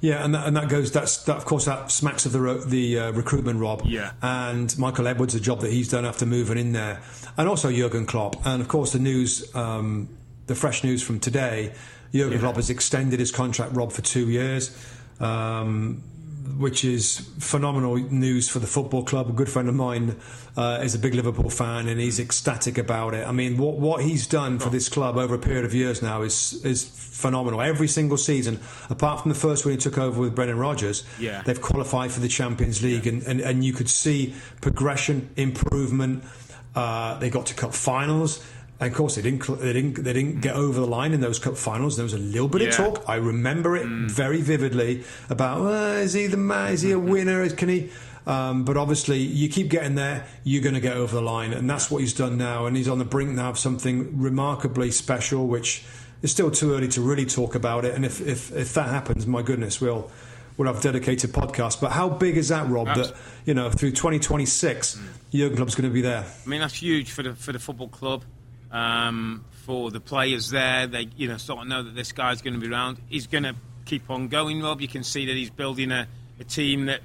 [0.01, 0.91] Yeah, and that, and that goes.
[0.91, 1.35] That's that.
[1.35, 3.83] Of course, that smacks of the the uh, recruitment, Rob.
[3.85, 4.13] Yeah.
[4.21, 7.01] And Michael Edwards, the job that he's done after moving in there,
[7.37, 10.09] and also Jurgen Klopp, and of course the news, um,
[10.47, 11.73] the fresh news from today.
[12.13, 12.39] Jurgen yeah.
[12.39, 14.77] Klopp has extended his contract, Rob, for two years.
[15.19, 16.03] Um,
[16.57, 19.29] which is phenomenal news for the football club.
[19.29, 20.15] A good friend of mine
[20.57, 23.27] uh, is a big Liverpool fan, and he's ecstatic about it.
[23.27, 26.21] I mean, what what he's done for this club over a period of years now
[26.21, 27.61] is is phenomenal.
[27.61, 31.41] Every single season, apart from the first one he took over with Brendan Rodgers, Yeah.
[31.43, 36.23] they've qualified for the Champions League, and, and, and you could see progression, improvement.
[36.75, 38.43] Uh, they got to cup finals.
[38.79, 39.45] And of course, they didn't.
[39.59, 40.03] They didn't.
[40.03, 41.95] They didn't get over the line in those cup finals.
[41.95, 43.03] There was a little bit of talk.
[43.07, 44.09] I remember it mm.
[44.09, 46.73] very vividly about well, is he the man?
[46.73, 47.09] Is he a mm-hmm.
[47.09, 47.49] winner?
[47.49, 47.91] Can he?
[48.25, 51.69] Um, but obviously, you keep getting there, you're going to get over the line, and
[51.69, 52.65] that's what he's done now.
[52.65, 55.83] And he's on the brink now of something remarkably special, which
[56.21, 57.95] is still too early to really talk about it.
[57.95, 60.09] And if if, if that happens, my goodness, we'll
[60.57, 61.81] we'll have a dedicated podcast.
[61.81, 62.87] But how big is that, Rob?
[62.87, 63.13] That
[63.45, 65.07] you know, through 2026, mm.
[65.31, 66.23] Jurgen Klopp's going to be there.
[66.23, 68.23] I mean, that's huge for the for the football club,
[68.73, 70.87] um, for the players there.
[70.87, 72.97] They, you know, sort of know that this guy's going to be around.
[73.07, 73.55] He's going to
[73.85, 74.81] keep on going, Rob.
[74.81, 76.07] You can see that he's building a,
[76.39, 76.99] a team that,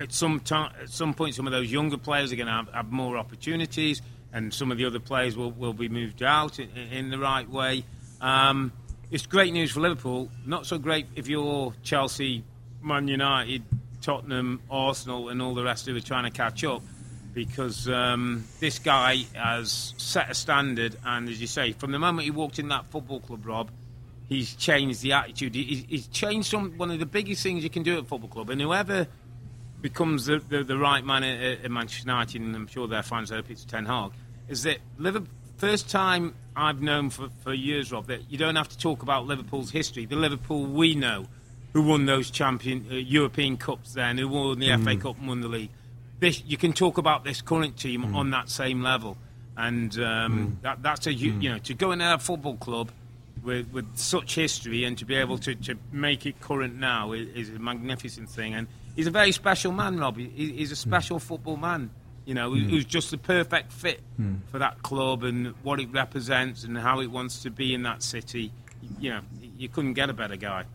[0.00, 2.68] at some time, at some point, some of those younger players are going to have,
[2.72, 6.70] have more opportunities, and some of the other players will, will be moved out in,
[6.90, 7.84] in the right way.
[8.20, 8.72] Um,
[9.10, 10.30] it's great news for Liverpool.
[10.46, 12.42] Not so great if you're Chelsea,
[12.80, 13.62] Man United,
[14.00, 16.82] Tottenham, Arsenal, and all the rest who are trying to catch up
[17.32, 22.24] because um, this guy has set a standard, and as you say, from the moment
[22.24, 23.70] he walked in that football club, Rob,
[24.28, 25.54] he's changed the attitude.
[25.54, 28.28] He- He's changed some one of the biggest things you can do at a football
[28.28, 29.06] club, and whoever
[29.80, 33.30] becomes the, the, the right man at, at Manchester United, and I'm sure their fans
[33.30, 34.12] hope it's Ten Hag,
[34.48, 35.28] is that Liverpool.
[35.58, 39.26] First time I've known for, for years, Rob, that you don't have to talk about
[39.26, 40.06] Liverpool's history.
[40.06, 41.26] The Liverpool we know,
[41.72, 45.40] who won those champion uh, European cups then, who won the FA Cup and won
[45.40, 45.70] the league.
[46.22, 48.14] This, you can talk about this current team hmm.
[48.14, 49.16] on that same level,
[49.56, 50.62] and um, hmm.
[50.62, 51.40] that, that's a hu- hmm.
[51.40, 52.92] you know to go in a football club
[53.42, 57.48] with, with such history and to be able to, to make it current now is,
[57.48, 58.54] is a magnificent thing.
[58.54, 60.16] And he's a very special man, Rob.
[60.16, 61.90] He, he's a special football man.
[62.24, 64.00] You know, who- who's just the perfect fit
[64.52, 68.00] for that club and what it represents and how it wants to be in that
[68.04, 68.52] city.
[69.00, 69.20] You know,
[69.58, 70.66] you couldn't get a better guy.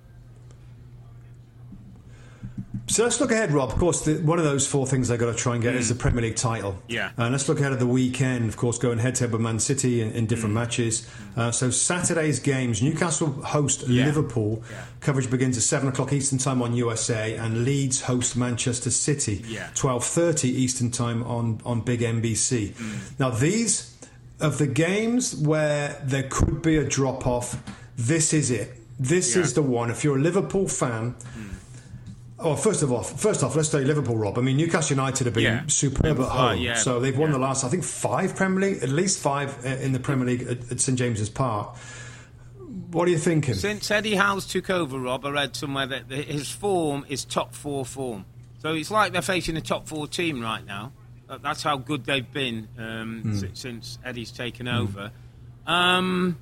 [2.89, 3.71] So let's look ahead, Rob.
[3.73, 5.89] Of course, the, one of those four things they've got to try and get is
[5.89, 6.71] the Premier League title.
[6.71, 6.77] Mm.
[6.87, 7.11] Yeah.
[7.17, 8.47] And let's look ahead at the weekend.
[8.47, 10.55] Of course, going head to head with Man City in, in different Mm.
[10.61, 11.05] matches.
[11.35, 14.05] Uh, so Saturday's games: Newcastle host Yeah.
[14.05, 14.63] Liverpool.
[14.71, 14.85] Yeah.
[15.01, 19.43] Coverage begins at seven o'clock Eastern time on USA, and Leeds host Manchester City.
[19.45, 19.69] Yeah.
[19.75, 22.69] Twelve thirty Eastern time on on Big NBC.
[22.73, 23.19] Mm.
[23.19, 23.93] Now these
[24.39, 27.61] of the games where there could be a drop off.
[27.97, 28.75] This is it.
[28.97, 29.41] This Yeah.
[29.41, 29.91] is the one.
[29.91, 31.15] If you're a Liverpool fan.
[32.39, 34.37] Oh, first of all, first off, let's say Liverpool, Rob.
[34.37, 35.63] I mean, Newcastle United have been Yeah.
[35.67, 36.75] superb at home, yeah.
[36.75, 37.33] so they've won Yeah.
[37.33, 40.43] the last, I think, five Premier League, at least five uh, in the Premier League
[40.43, 41.75] at, at St James's Park.
[42.91, 43.55] What are you thinking?
[43.55, 47.83] Since Eddie Howe's took over, Rob, I read somewhere that his form is top four
[47.85, 48.25] form.
[48.59, 50.91] So it's like they're facing a top four team right now.
[51.41, 55.11] That's how good they've been um, si- since Eddie's taken over.
[55.65, 56.37] Um,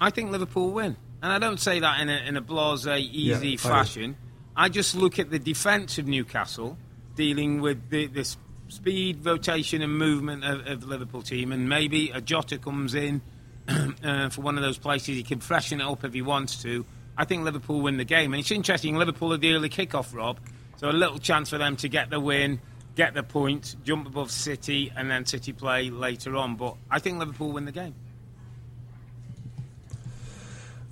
[0.00, 0.96] I think Liverpool win.
[1.22, 4.16] And I don't say that in a, in a blase, easy fashion.
[4.56, 6.78] I just look at the defence of Newcastle
[7.16, 8.36] dealing with the, this
[8.68, 13.20] speed, rotation, and movement of, of the Liverpool team, and maybe a Jota comes in
[13.68, 16.84] uh, for one of those places he can freshen it up if he wants to.
[17.16, 18.96] I think Liverpool win the game, and it's interesting.
[18.96, 20.38] Liverpool are the early kick-off, Rob,
[20.76, 22.60] so a little chance for them to get the win,
[22.94, 26.56] get the point, jump above City, and then City play later on.
[26.56, 27.94] But I think Liverpool win the game.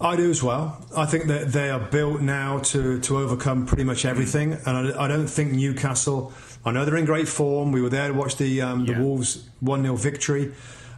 [0.02, 0.84] I do as well.
[0.96, 5.04] I think that they are built now to, to overcome pretty much everything, and I,
[5.04, 6.32] I don't think Newcastle.
[6.64, 7.72] I know they're in great form.
[7.72, 10.52] We were there to watch the um, the Wolves one 0 victory.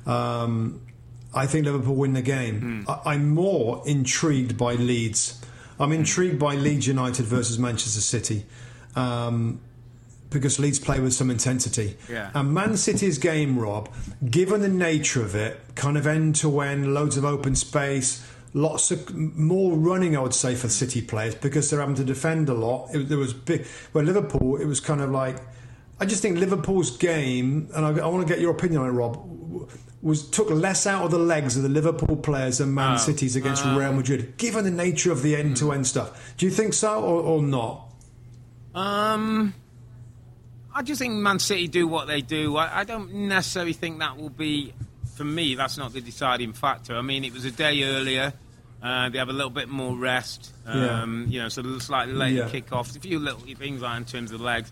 [0.07, 0.81] Um,
[1.35, 2.85] I think Liverpool win the game.
[2.89, 5.41] I, I'm more intrigued by Leeds.
[5.79, 8.47] I'm intrigued by Leeds United versus Manchester City.
[8.95, 9.61] Um,
[10.35, 11.97] because Leeds play with some intensity.
[12.11, 12.31] Yeah.
[12.35, 13.89] And Man City's game, Rob,
[14.29, 18.91] given the nature of it, kind of end to end, loads of open space, lots
[18.91, 22.55] of more running, I would say, for City players because they're having to defend a
[22.55, 22.95] lot.
[22.95, 23.67] It, there was big.
[23.93, 25.37] Where Liverpool, it was kind of like.
[26.01, 28.93] I just think Liverpool's game, and I, I want to get your opinion on it,
[28.93, 29.71] Rob,
[30.03, 33.37] was took less out of the legs of the Liverpool players than Man Oh, City's
[33.37, 36.35] against um, Real Madrid, given the nature of the end to end stuff.
[36.37, 37.89] Do you think so or, or not?
[38.75, 39.55] Um,
[40.75, 42.57] I just think Man City do what they do.
[42.57, 44.75] I, I don't necessarily think that will be,
[45.17, 46.97] for me, that's not the deciding factor.
[46.97, 48.33] I mean, it was a day earlier.
[48.85, 50.53] Uh, they have a little bit more rest.
[50.67, 52.49] Um, You know, so a slightly later Yeah.
[52.51, 52.95] kick off.
[52.95, 54.71] A few little things like in terms of the legs.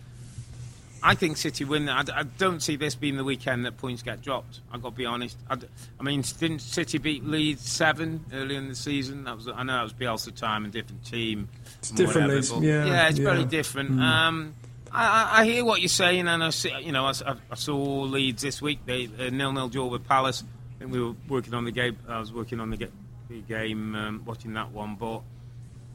[1.03, 1.89] I think City win.
[1.89, 4.61] I, I, don't see this being the weekend that points get dropped.
[4.71, 5.37] I've got to be honest.
[5.51, 5.57] I,
[5.99, 9.25] I, mean, didn't City beat Leeds seven early in the season?
[9.25, 11.49] That was I know that was Bielsa time and different team.
[11.79, 12.53] It's different, Leeds.
[12.53, 13.25] Yeah, yeah, it's yeah.
[13.25, 13.93] very different.
[13.93, 14.01] Mm.
[14.01, 14.55] Um,
[14.93, 17.15] I, I, hear what you're saying, and I see, you know, I,
[17.51, 18.81] I saw Leeds this week.
[18.85, 20.45] They uh, nil-nil draw with Palace.
[20.77, 21.97] I think we were working on the game.
[22.07, 22.89] I was working on the,
[23.33, 24.97] the game, um, watching that one.
[24.97, 25.23] But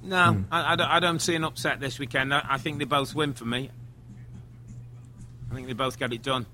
[0.03, 0.45] no, mm.
[0.51, 2.33] I, don't, I, don't, see an upset this weekend.
[2.33, 3.69] I think they both win for me.
[5.51, 6.45] I think they both get it done.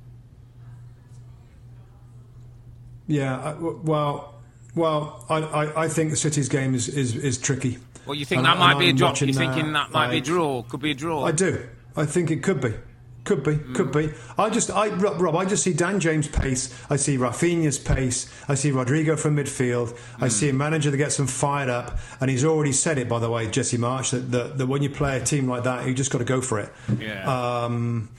[3.08, 4.36] Yeah, well,
[4.76, 7.78] well, I, I, I think the City's game is, is, is tricky.
[8.06, 9.19] Well, you think and, that might be a drop?
[9.19, 10.63] You're thinking that might be a draw?
[10.63, 11.26] Could be a draw?
[11.26, 11.65] I do.
[11.96, 12.74] I think it could be.
[13.24, 13.74] Could be, mm.
[13.74, 14.12] could be.
[14.38, 16.78] I just, I Rob, I just see Dan James' pace.
[16.90, 18.30] I see Raphinha's pace.
[18.50, 19.94] I see Rodrigo from midfield.
[19.94, 20.24] Mm.
[20.24, 23.20] I see a manager that gets them fired up, and he's already said it, by
[23.20, 25.94] the way, Jesse Marsch, that, that, that when you play a team like that, you
[25.94, 26.70] just got to go for it.
[27.00, 27.64] Yeah.
[27.64, 28.10] Um,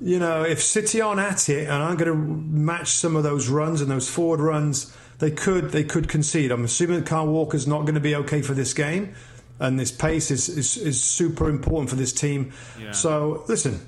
[0.00, 3.48] you know, if City aren't at it and I'm going to match some of those
[3.48, 6.50] runs and those forward runs, they could they could concede.
[6.50, 9.14] I'm assuming that Kyle Walker's not going to be okay for this game,
[9.60, 12.52] and this pace is is, is super important for this team.
[12.80, 12.90] Yeah.
[12.90, 13.86] So listen.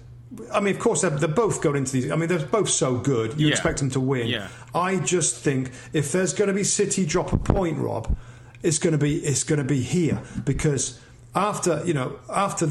[0.53, 2.11] I mean, of course, they're, they're, both going into these.
[2.11, 3.39] I mean, they're both so good.
[3.39, 3.53] You yeah.
[3.53, 4.27] expect them to win.
[4.27, 4.49] Yeah.
[4.75, 8.17] I just think if there's going to be City drop a point, Rob,
[8.63, 11.01] it's going to be it's going to be here because
[11.35, 12.69] after you know after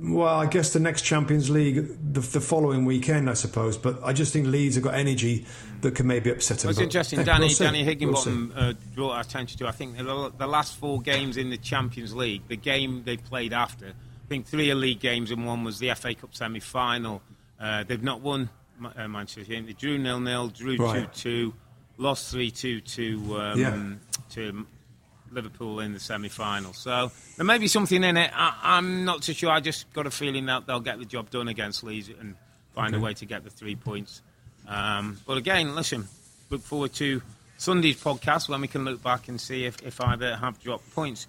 [0.00, 1.76] well, I guess the next Champions League
[2.12, 3.76] the, the, following weekend, I suppose.
[3.76, 5.46] But I just think Leeds have got energy
[5.80, 6.70] that can maybe upset them.
[6.70, 7.22] It's interesting.
[7.24, 9.66] Danny, we'll Danny Higginbotham we'll uh, brought our attention to.
[9.66, 13.52] I think the, the, last four games in the Champions League, the game they played
[13.52, 13.94] after,
[14.26, 17.22] I think three are league games and one was the FA Cup semi-final.
[17.60, 18.48] Uh, they've not won
[18.96, 19.68] uh, Manchester United.
[19.68, 21.14] They drew nil nil, drew two right.
[21.14, 21.54] two,
[21.96, 23.94] lost three two to um, yeah.
[24.30, 24.66] to
[25.30, 26.72] Liverpool in the semi final.
[26.72, 28.32] So there may be something in it.
[28.34, 29.50] I, am not too sure.
[29.50, 32.34] I just got a feeling that they'll get the job done against Leeds and
[32.74, 33.00] find okay.
[33.00, 34.22] a way to get the three points.
[34.66, 36.08] Um, but again, listen,
[36.50, 37.22] look forward to
[37.58, 41.28] Sunday's podcast when we can look back and see if, if either have dropped points.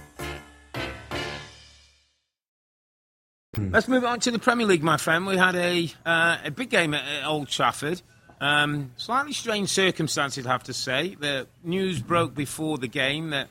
[3.57, 5.25] Let's move on to the Premier League, my friend.
[5.25, 8.01] We had a, uh, a big game at, at Old Trafford.
[8.39, 11.15] Um, slightly strange circumstances, I have to say.
[11.19, 13.49] The news broke before the game that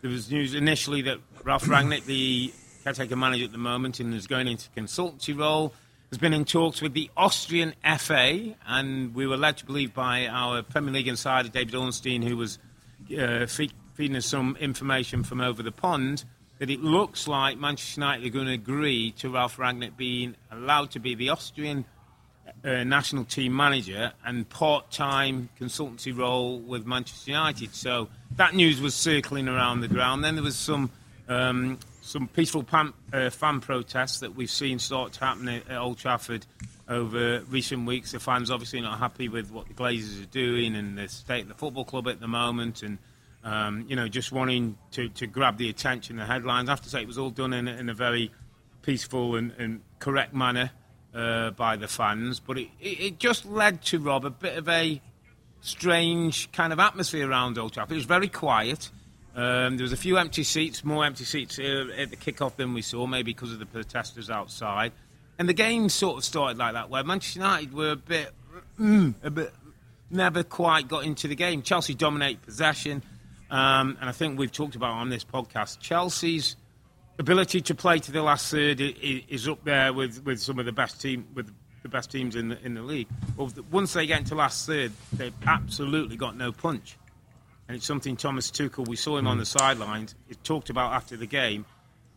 [0.00, 2.50] there was news initially that Ralf Rangnick, the
[2.82, 5.74] caretaker manager at the moment, and is going into consultancy role,
[6.08, 10.28] has been in talks with the Austrian FA, and we were led to believe by
[10.28, 12.58] our Premier League insider David Ornstein, who was
[13.18, 16.24] uh, feeding us some information from over the pond,
[16.62, 20.92] that it looks like Manchester United are going to agree to Ralf Rangnick being allowed
[20.92, 21.84] to be the Austrian
[22.64, 27.74] uh, national team manager and part-time consultancy role with Manchester United.
[27.74, 30.22] So that news was circling around the ground.
[30.22, 30.92] Then there was some
[31.28, 35.78] um, some peaceful pan, uh, fan protests that we've seen start to happen at, at,
[35.78, 36.46] Old Trafford
[36.88, 38.12] over recent weeks.
[38.12, 41.48] The fans obviously not happy with what the Glazers are doing and the state of
[41.48, 42.98] the football club at the moment, and
[43.44, 46.68] um, you know just wanting to, to grab the attention, the headlines.
[46.68, 48.30] I have to say it was all done in, in a very
[48.82, 50.70] peaceful and, and correct manner
[51.14, 55.00] uh, by the fans, but it, it, just led to Rob a bit of a
[55.60, 57.92] strange kind of atmosphere around Old Trafford.
[57.92, 58.90] It was very quiet.
[59.34, 62.74] Um, there was a few empty seats, more empty seats uh, at the kick-off than
[62.74, 64.92] we saw, maybe because of the protesters outside.
[65.38, 68.30] And the game sort of started like that, where Manchester United were a bit,
[68.78, 69.52] mm, a bit,
[70.10, 71.62] never quite got into the game.
[71.62, 73.02] Chelsea dominated possession,
[73.52, 76.56] um, and I think we've talked about on this podcast Chelsea's
[77.20, 80.72] ability to play to the last third is, up there with, with some of the
[80.72, 83.08] best team with the best teams in the in the league.
[83.36, 86.96] But once they get into last third, they've absolutely got no punch
[87.72, 91.16] and it's something Thomas Tuchel, we saw him on the sidelines, he talked about after
[91.16, 91.64] the game,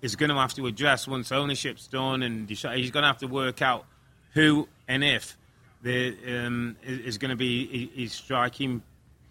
[0.02, 3.28] is going to have to address once ownership's done, and he's going to have to
[3.28, 3.86] work out
[4.34, 5.38] who and if
[5.82, 8.82] there um, is going to be his striking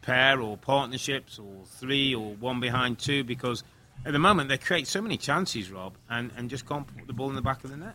[0.05, 3.65] pair or partnerships or three or one behind two because
[4.05, 7.13] at the moment they create so many chances, Rob, and, and just can't put the
[7.13, 7.95] ball in the back of the net.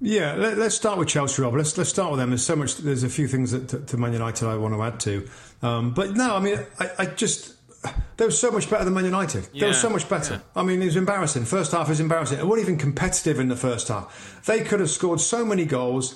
[0.00, 1.54] Yeah, let, us start with Chelsea, Rob.
[1.54, 2.30] Let's let's start with them.
[2.30, 2.76] There's so much.
[2.76, 5.28] There's a few things that to, to Man United I want to add to,
[5.60, 7.54] um, but no, I mean, I, I, just
[8.16, 9.48] they were so much better than Man United.
[9.52, 10.34] Yeah, they were so much better.
[10.34, 10.60] Yeah.
[10.60, 11.46] I mean, it was embarrassing.
[11.46, 12.38] First half was embarrassing.
[12.38, 14.40] It wasn't even competitive in the first half.
[14.46, 16.14] They could have scored so many goals.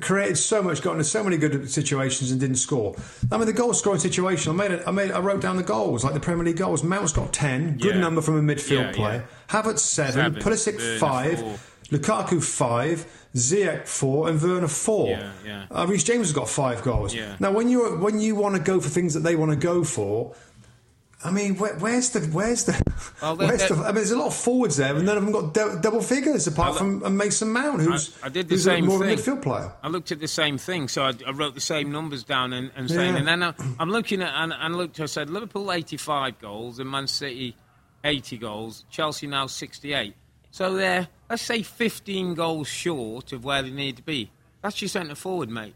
[0.00, 2.96] Created so much, got into so many good situations and didn't score.
[3.30, 4.52] I mean, the goal scoring situation.
[4.52, 4.82] I made it.
[4.86, 5.10] I made.
[5.12, 6.82] I wrote down the goals like the Premier League goals.
[6.82, 8.00] Mount's got ten, good Yeah.
[8.00, 9.24] number from a midfield Yeah, player.
[9.48, 11.58] Havertz seven, Seven, Pulisic Werner five, four.
[11.90, 15.10] Lukaku five, Ziyech four, and Werner four.
[15.10, 15.66] Yeah, yeah.
[15.70, 17.14] Uh, Reece James has got five goals.
[17.14, 17.36] Yeah.
[17.38, 19.84] Now, when you when you want to go for things that they want to go
[19.84, 20.34] for.
[21.24, 22.72] I mean, where, where's the where's the,
[23.22, 25.32] Well, where's the I mean, there's a lot of forwards there, and none of them
[25.32, 28.84] got dou- double figures apart Well, from uh, Mason Mount, who's I did the same
[28.86, 29.12] more thing.
[29.12, 29.72] of a midfield player.
[29.82, 32.70] I looked at the same thing, so I, I wrote the same numbers down and,
[32.76, 33.18] and saying, Yeah.
[33.20, 35.00] and then I, I'm looking at and, and looked.
[35.00, 37.56] I said Liverpool 85 goals and Man City
[38.04, 40.14] 80 goals, Chelsea now 68.
[40.50, 44.30] So they're let's say 15 goals short of where they need to be.
[44.62, 45.74] That's your centre forward, mate.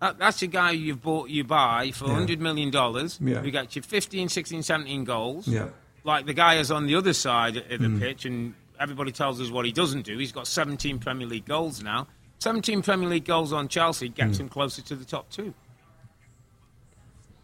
[0.00, 2.12] That, that's a guy you've bought you buy for Yeah.
[2.12, 3.18] 100 million dollars.
[3.22, 3.42] Yeah.
[3.42, 5.46] You got your 15, 16, 17 goals.
[5.46, 5.68] Yeah.
[6.04, 8.00] Like the guy is on the other side of the mm.
[8.00, 10.16] pitch, and everybody tells us what he doesn't do.
[10.16, 12.06] He's got 17 Premier League goals now.
[12.38, 14.40] 17 Premier League goals on Chelsea gets mm.
[14.40, 15.52] him closer to the top two.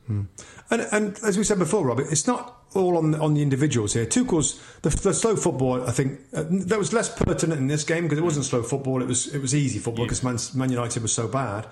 [0.06, 0.22] Hmm.
[0.70, 4.06] And, and as we said before, Robert, it's not all on on the individuals here.
[4.06, 5.86] Tuchel's the, the slow football.
[5.86, 9.02] I think uh, that was less pertinent in this game because it wasn't slow football.
[9.02, 11.66] It was it was easy football because Man, Man United was so bad.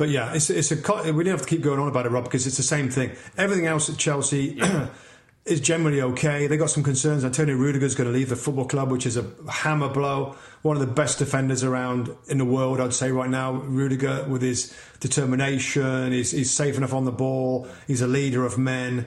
[0.00, 0.76] But yeah, it's it's a
[1.12, 3.10] we didn't have to keep going on about it, Rob, because it's the same thing.
[3.36, 4.58] Everything else at Chelsea.
[5.46, 6.46] Is generally okay.
[6.46, 7.24] They got some concerns.
[7.24, 10.36] Antonio Rudiger's going to leave the football club, which is a hammer blow.
[10.60, 13.52] One of the best defenders around in the world, I'd say right now.
[13.52, 17.66] Rudiger, with his determination, he's, he's safe enough on the ball.
[17.86, 19.06] He's a leader of men.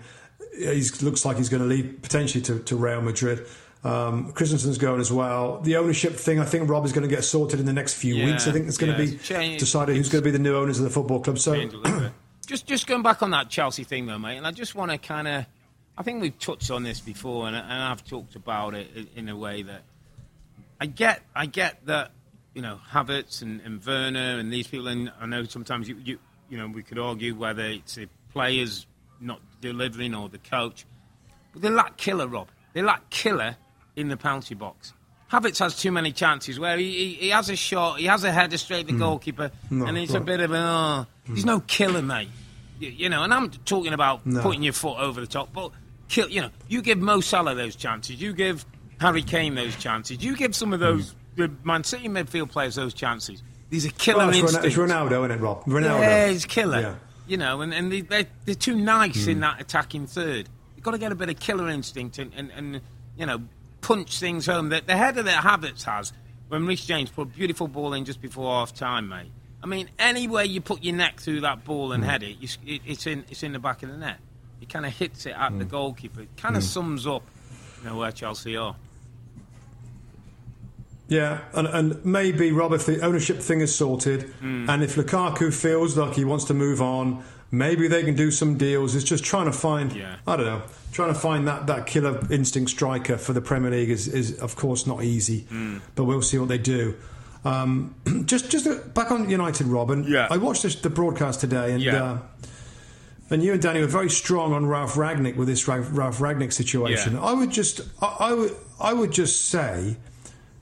[0.57, 3.45] He looks like he's going to lead potentially to, to Real Madrid.
[3.84, 5.59] Um, Christensen's going as well.
[5.59, 8.15] The ownership thing, I think Rob is going to get sorted in the next few
[8.15, 8.47] Yeah, weeks.
[8.47, 9.59] I think it's going yeah, to be changed.
[9.59, 11.38] decided who's going to be the new owners of the football club.
[11.38, 12.11] So Change a little bit.
[12.45, 14.97] just just going back on that Chelsea thing though, mate, and I just want to
[14.97, 15.45] kind of,
[15.97, 19.29] I think we've touched on this before, and, and I've talked about it in, in
[19.29, 19.81] a way that
[20.79, 22.11] I get, I get that,
[22.53, 26.19] you know, Havertz and, and Werner and these people, and I know sometimes you, you,
[26.49, 28.88] you know, we could argue whether it's the players
[29.19, 30.86] not delivering or the coach,
[31.51, 32.47] but they lack killer, Rob.
[32.73, 33.57] They lack killer
[33.95, 34.93] in the penalty box.
[35.31, 38.31] Havertz has too many chances where he, he, he has a shot, he has a
[38.31, 38.99] header straight at the hmm.
[38.99, 41.35] goalkeeper, No, and it's a bit of a, oh, hmm.
[41.35, 42.29] he's no killer, mate.
[42.79, 44.41] You, you know, and I'm talking about No.
[44.41, 45.71] putting your foot over the top, but
[46.07, 46.29] kill.
[46.29, 48.63] You know, you give Mo Salah those chances, you give
[48.99, 50.85] Harry Kane those chances, you give some of hmm.
[50.85, 53.41] those the Man City midfield players those chances.
[53.69, 54.67] These are killer it's, instincts.
[54.67, 55.63] it's Ronaldo, isn't it, Rob?
[55.65, 55.99] Ronaldo.
[55.99, 56.79] Yeah, he's killer.
[56.79, 56.95] Yeah.
[57.25, 60.47] You know, and, and they, they're, they're too nice in that attacking third.
[60.75, 62.81] You've got to get a bit of killer instinct and, and, and
[63.17, 63.41] you know,
[63.84, 64.69] punch things home.
[64.69, 66.11] The, the header that Havertz has
[66.47, 69.31] when Reece James put a beautiful ball in just before half time, mate.
[69.61, 72.07] I mean, anywhere you put your neck through that ball and mm.
[72.07, 74.17] head it, you, it, it's in it's in the back of the net.
[74.61, 75.69] It kind of hits it at the mm.
[75.69, 76.21] goalkeeper.
[76.21, 76.67] It kind of mm.
[76.67, 77.23] sums up,
[77.81, 78.75] you know, where Chelsea are.
[81.09, 84.69] Yeah, and, and maybe Rob, if the ownership thing is sorted, Hmm.
[84.69, 88.57] and if Lukaku feels like he wants to move on, maybe they can do some
[88.57, 88.95] deals.
[88.95, 90.15] It's just trying to find, Yeah.
[90.25, 90.61] I don't know,
[90.93, 94.55] trying to find that, that killer instinct striker for the Premier League is, is of
[94.55, 95.79] course, not easy, Hmm.
[95.95, 96.95] but we'll see what they do.
[97.43, 100.05] Um, just just back on United, Robin.
[100.07, 100.27] Yeah.
[100.31, 102.03] I watched this, the broadcast today, and Yeah.
[102.03, 102.17] uh,
[103.29, 106.53] and you and Danny were very strong on Ralf Rangnick with this Ralf, Ralf Rangnick
[106.53, 107.13] situation.
[107.13, 107.21] Yeah.
[107.23, 109.97] I would just, I, I would, I would just say,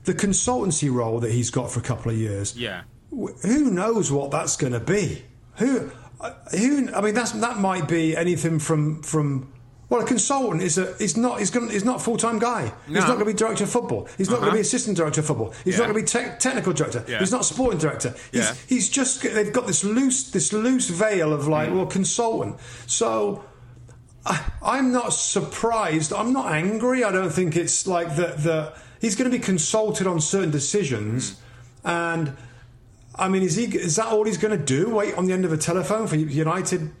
[0.04, 2.56] the consultancy role that he's got for a couple of years.
[2.56, 2.82] Yeah.
[3.10, 5.22] Who knows what that's going to be?
[5.56, 6.90] Who, uh, who?
[6.94, 9.51] I mean, that's that might be anything from from.
[9.92, 12.72] Well, a consultant is a is not he's going he's not a full time guy.
[12.86, 14.08] He's not going to be director of football.
[14.16, 14.56] He's not going to Uh-huh.
[14.56, 15.52] be assistant director of football.
[15.64, 15.80] He's Yeah.
[15.86, 17.04] not going to be te- technical director.
[17.06, 17.18] Yeah.
[17.18, 18.14] He's not sporting director.
[18.32, 18.54] He's, Yeah.
[18.66, 22.56] he's just they've got this loose this loose veil of like well consultant.
[22.86, 23.44] So
[24.24, 26.10] I, I'm not surprised.
[26.14, 27.04] I'm not angry.
[27.04, 28.42] I don't think it's like that.
[28.42, 31.36] The, he's going to be consulted on certain decisions,
[31.84, 32.34] and
[33.14, 33.64] I mean, is he?
[33.64, 34.88] Is that all he's going to do?
[34.88, 36.92] Wait on the end of a telephone for United,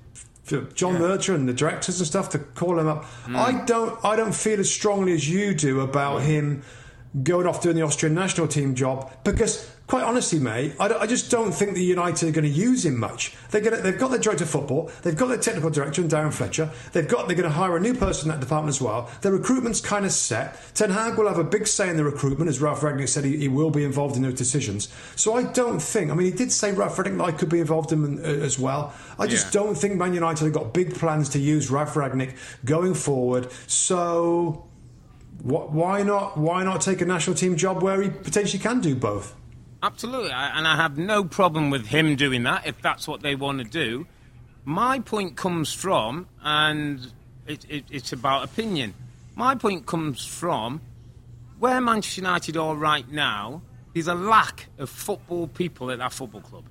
[0.44, 3.04] John Murtough and the directors and stuff to call him up?
[3.24, 3.36] Mm.
[3.36, 4.04] I don't.
[4.04, 6.62] I don't feel as strongly as you do about him
[7.22, 11.30] going off doing the Austrian national team job because, quite honestly, mate, I, I just
[11.30, 13.34] don't think the United are going to use him much.
[13.50, 16.10] They're going to, they've got their director of football, they've got their technical director, and
[16.10, 16.70] Darren Fletcher.
[16.92, 19.10] They've got they're going to hire a new person in that department as well.
[19.20, 20.58] Their recruitment's kind of set.
[20.74, 23.36] Ten Hag will have a big say in the recruitment, as Ralf Rangnick said he,
[23.36, 24.88] he will be involved in those decisions.
[25.14, 26.10] So I don't think.
[26.10, 28.94] I mean, he did say Ralf Rangnick I could be involved in uh, as well.
[29.18, 29.60] I just Yeah.
[29.60, 32.32] don't think Man United have got big plans to use Ralf Rangnick
[32.64, 33.52] going forward.
[33.66, 34.64] So.
[35.42, 36.38] Wh- Why not?
[36.38, 39.34] Why not take a national team job where he potentially can do both?
[39.82, 43.34] Absolutely, I- and I have no problem with him doing that if that's what they
[43.34, 44.06] want to do.
[44.64, 47.12] My point comes from, and
[47.46, 48.94] it, it, it's about opinion.
[49.34, 50.80] My point comes from
[51.58, 53.62] where Manchester United are right now.
[53.92, 56.64] There's a lack of football people at that football club.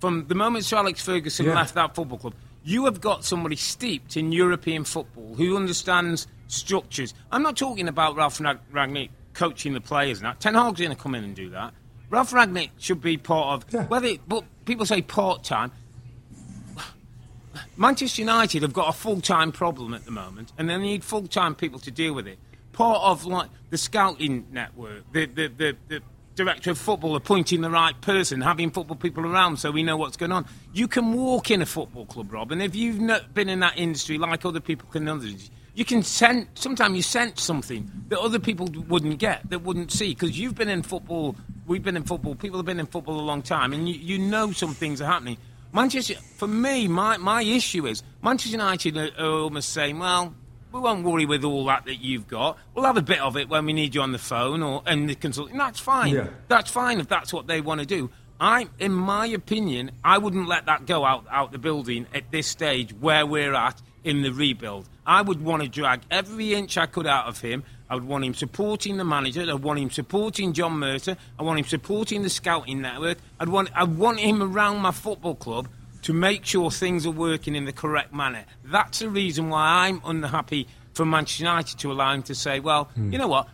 [0.00, 1.54] from the moment Sir Alex Ferguson Yeah.
[1.54, 7.14] left that football club, you have got somebody steeped in European football who understands structures.
[7.32, 10.32] I'm not talking about Ralf Rag- Rangnick coaching the players now.
[10.32, 11.72] Ten Hag's going to come in and do that.
[12.10, 13.86] Ralf Rangnick should be part of Yeah.
[13.86, 15.72] whether, but people say part time.
[17.76, 21.26] Manchester United have got a full time problem at the moment, and they need full
[21.26, 22.38] time people to deal with it.
[22.72, 26.02] Part of like the scouting network, the, the, the, the
[26.34, 30.16] director of football appointing the right person, having football people around so we know what's
[30.16, 30.46] going on.
[30.72, 33.78] You can walk in a football club, Rob, and if you've not been in that
[33.78, 36.48] industry like other people can, others, you can sense.
[36.54, 40.68] Sometimes you sense something that other people wouldn't get, that wouldn't see, because you've been
[40.68, 41.36] in football.
[41.66, 42.34] We've been in football.
[42.34, 45.06] People have been in football a long time, and you, you know some things are
[45.06, 45.38] happening.
[45.72, 50.32] Manchester, for me, my, my issue is Manchester United are, are almost saying, well,
[50.70, 52.58] we won't worry with all that that you've got.
[52.74, 55.08] We'll have a bit of it when we need you on the phone or and
[55.08, 55.56] the consulting.
[55.56, 56.14] That's fine.
[56.14, 56.28] Yeah.
[56.48, 58.10] That's fine if that's what they want to do.
[58.40, 62.48] I, in my opinion, I wouldn't let that go out out the building at this
[62.48, 64.88] stage where we're at in the rebuild.
[65.06, 67.64] I would want to drag every inch I could out of him.
[67.90, 69.42] I would want him supporting the manager.
[69.42, 71.16] I'd want him supporting John Murtough.
[71.38, 73.18] I want him supporting the scouting network.
[73.40, 75.68] I'd want I want him around my football club
[76.02, 78.44] to make sure things are working in the correct manner.
[78.64, 82.84] That's the reason why I'm unhappy for Manchester United to allow him to say, well,
[82.94, 83.10] hmm.
[83.10, 83.48] you know what,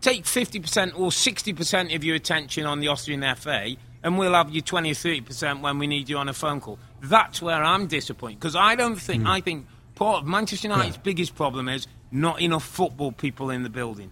[0.00, 4.60] take 50% or 60% of your attention on the Austrian FA and we'll have you
[4.60, 6.78] 20 or 30% when we need you on a phone call.
[7.02, 9.28] That's where I'm disappointed because I don't think, hmm.
[9.28, 9.66] I think
[10.02, 14.10] part of Manchester United's biggest problem is not enough football people in the building.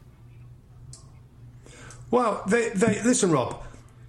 [2.12, 3.62] Well, they, they listen, Rob.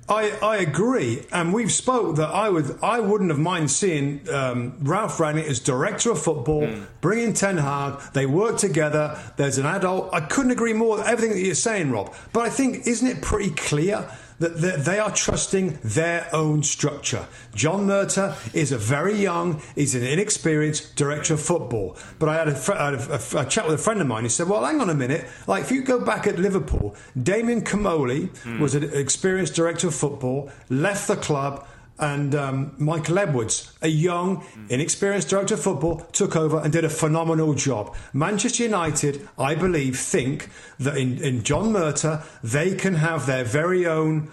[0.10, 4.78] I, I agree, and we've spoke that I would I wouldn't have mind seeing um,
[4.82, 6.68] Ralf Rangnick as director of football,
[7.00, 8.02] bringing Ten Hag.
[8.14, 9.18] They work together.
[9.38, 10.10] There's an adult.
[10.12, 12.14] I couldn't agree more with everything that you're saying, Rob.
[12.34, 14.10] But I think isn't it pretty clear
[14.42, 17.26] that they- are trusting their own structure.
[17.56, 21.98] John Murtough is a very young, he's an inexperienced director of football.
[22.20, 24.06] But I had a, fr- I had a, a- a chat with a friend of
[24.08, 25.26] mine who said, well, hang on a minute.
[25.48, 28.60] Like, if you go back at Liverpool, Damien Comolli hmm.
[28.60, 31.66] was an experienced director of football, left the club,
[32.02, 36.90] and um, Michael Edwards, a young, inexperienced director of football, took over and did a
[36.90, 37.96] phenomenal job.
[38.12, 40.50] Manchester United, I believe, think
[40.80, 44.32] that in, in John Murtough, they can have their very own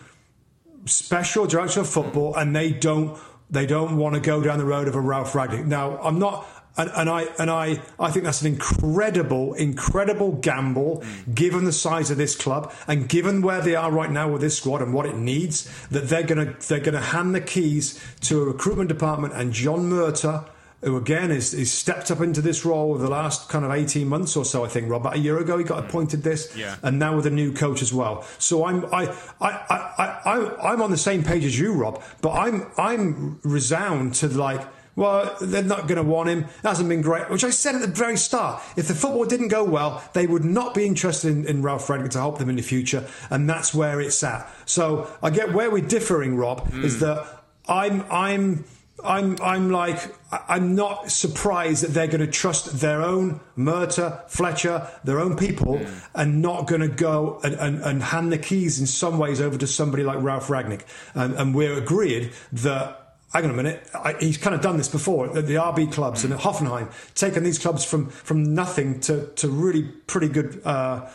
[0.87, 3.19] special director of football, and they don't
[3.51, 5.67] they don't want to go down the road of a Ralf Rangnick.
[5.67, 6.47] Now, I'm not.
[6.79, 11.35] And, and I and I, I think that's an incredible, incredible gamble, mm.
[11.35, 14.57] given the size of this club and given where they are right now with this
[14.57, 15.69] squad and what it needs.
[15.89, 20.49] That they're gonna they're gonna hand the keys to a recruitment department and John Murtough,
[20.83, 24.07] who again is, is stepped up into this role over the last kind of 18
[24.07, 25.03] months or so, I think, Rob.
[25.03, 25.89] About a year ago, he got mm.
[25.89, 26.77] appointed this, Yeah.
[26.83, 28.25] and now with a new coach as well.
[28.39, 32.03] So I'm I, I, I, I, I, I'm on the same page as you, Rob,
[32.23, 34.65] but I'm I'm resound to like.
[34.99, 36.41] Well, they're not going to want him.
[36.41, 38.61] It hasn't been great, which I said at the very start.
[38.77, 42.11] If the football didn't go well, they would not be interested in, in Ralf Rangnick
[42.11, 44.53] to help them in the future, and that's where it's at.
[44.65, 46.85] So I get where we're differing, Rob, hmm.
[46.85, 47.25] is that
[47.69, 48.65] I'm I'm
[49.05, 50.01] I'm I'm like
[50.33, 55.79] I'm not surprised that they're going to trust their own Murtough, Fletcher, their own people,
[55.79, 55.99] hmm.
[56.17, 59.57] and not going to go and, and, and hand the keys in some ways over
[59.59, 60.83] to somebody like Ralf Rangnick.
[61.15, 63.05] And, and we're agreed that.
[63.33, 63.87] Hang on a minute.
[63.95, 67.45] I, he's kind of done this before at the RB clubs and at Hoffenheim, taken
[67.45, 71.07] these clubs from, from nothing to, to really pretty good uh,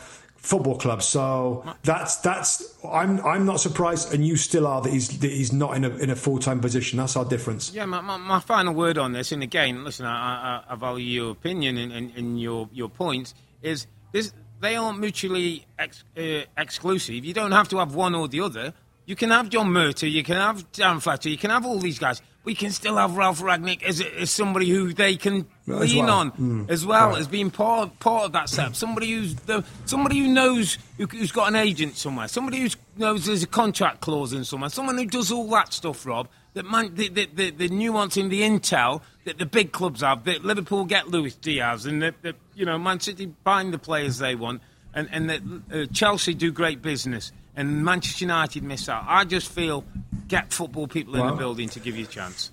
[0.44, 1.06] football clubs.
[1.06, 5.52] So that's that's I'm I'm not surprised, and you still are that he's that he's
[5.52, 6.98] not in a in a full time position.
[6.98, 7.72] That's our difference.
[7.72, 11.04] Yeah, my, my, my final word on this, and again, listen, I, I, I value
[11.04, 13.34] your opinion and, and, and your your points.
[13.62, 17.24] Is this they aren't mutually ex, uh, exclusive.
[17.24, 18.74] You don't have to have one or the other.
[19.06, 21.98] You can have John Murtough, you can have Dan Fletcher, you can have all these
[21.98, 22.22] guys.
[22.44, 26.18] We can still have Ralf Rangnick as, as somebody who they can As lean well.
[26.18, 26.70] on Mm.
[26.70, 27.18] as well Right.
[27.18, 28.74] as being part part of that setup.
[28.76, 32.28] Somebody who's the, somebody who knows who, who's got an agent somewhere.
[32.28, 34.68] Somebody who knows there's a contract clause in somewhere.
[34.68, 36.28] Someone who does all that stuff, Rob.
[36.52, 40.24] That man, the, the, the, the nuance in the intel that the big clubs have.
[40.24, 44.18] That Liverpool get Luis Diaz, and that, that you know Man City buying the players
[44.18, 44.60] they want,
[44.94, 45.40] and and that
[45.72, 49.04] uh, Chelsea do great business, and Manchester United miss out.
[49.06, 49.84] I just feel
[50.28, 52.50] get football people in the building to give you a chance.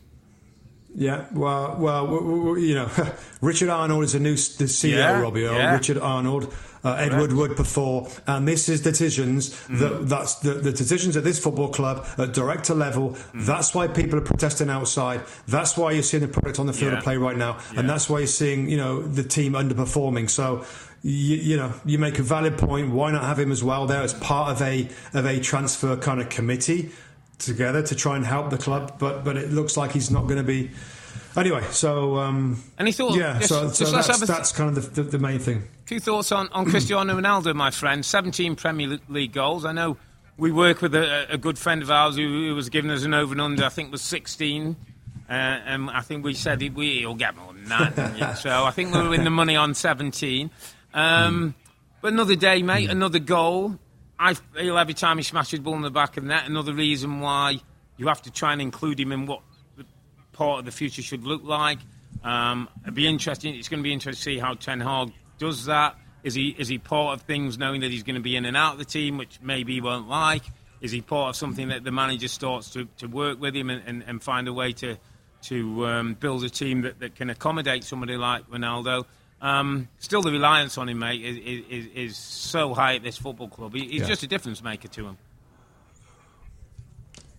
[0.94, 2.90] Yeah, well, well, w- w- w- you know,
[3.42, 5.46] Richard Arnold is a new the CEO, Yeah, Robbie.
[5.46, 5.56] Earle.
[5.56, 5.74] yeah.
[5.74, 9.80] Richard Arnold, uh, Edward Wood before, and this is decisions Mm.
[9.80, 13.12] that that's the, the decisions at this football club at director level.
[13.12, 13.46] Mm.
[13.46, 15.22] That's why people are protesting outside.
[15.48, 16.98] That's why you're seeing the product on the field Yeah.
[16.98, 17.80] of play right now, Yeah.
[17.80, 20.30] and that's why you're seeing you know the team underperforming.
[20.30, 20.66] So.
[21.04, 22.92] You, you know, you make a valid point.
[22.92, 26.22] Why not have him as well there as part of a of a transfer kind
[26.22, 26.92] of committee?
[27.42, 30.38] together to try and help the club, but but it looks like he's not going
[30.38, 30.72] to be.
[31.36, 33.16] Anyway, so um, any thoughts?
[33.16, 35.64] Yeah, so, so that's, that's kind of the, the, the main thing.
[35.86, 38.06] Two thoughts on, on Cristiano Ronaldo, my friend.
[38.06, 39.64] 17 Premier League goals.
[39.64, 39.98] I know
[40.38, 43.14] we work with a, a good friend of ours who, who, was giving us an
[43.14, 43.64] over and under.
[43.64, 44.76] I think was 16,
[45.30, 48.34] uh, and I think we said we he'll get more than that.
[48.40, 50.50] so I think we were in the money on 17.
[50.94, 51.56] Um,
[52.02, 52.90] but another day, mate.
[52.90, 53.78] Another goal.
[54.18, 56.46] I feel every time he smashes the ball in the back of the net.
[56.46, 57.60] Another reason why
[57.98, 59.42] you have to try and include him in what
[59.78, 59.86] the
[60.34, 61.80] part of the future should look like.
[62.24, 63.56] Um, it'd be interesting.
[63.56, 65.96] It's going to be interesting to see how Ten Hag does that.
[66.24, 68.56] Is he is he part of things knowing that he's going to be in and
[68.56, 70.44] out of the team, which maybe he won't like?
[70.82, 73.84] Is he part of something that the manager starts to, to work with him and,
[73.86, 74.98] and, and find a way to
[75.44, 79.06] to um, build a team that, that can accommodate somebody like Ronaldo?
[79.42, 83.48] Um, still, the reliance on him, mate, is, is, is so high at this football
[83.48, 83.74] club.
[83.74, 84.08] He, he's yeah.
[84.08, 85.18] just a difference maker to him.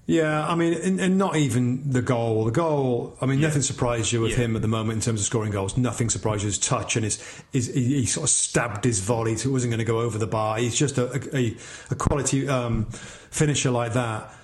[0.04, 2.44] Yeah, I mean, and, and, not even the goal.
[2.44, 3.46] The goal, I mean, yeah.
[3.46, 4.44] nothing surprised you with yeah.
[4.44, 5.76] him at the moment in terms of scoring goals.
[5.76, 6.48] Nothing surprised you.
[6.48, 7.22] His touch and his,
[7.52, 10.18] his he, he, sort of stabbed his volley, so it wasn't going to go over
[10.18, 10.58] the bar.
[10.58, 11.56] He's just a, a,
[11.92, 14.34] a quality um, finisher like that.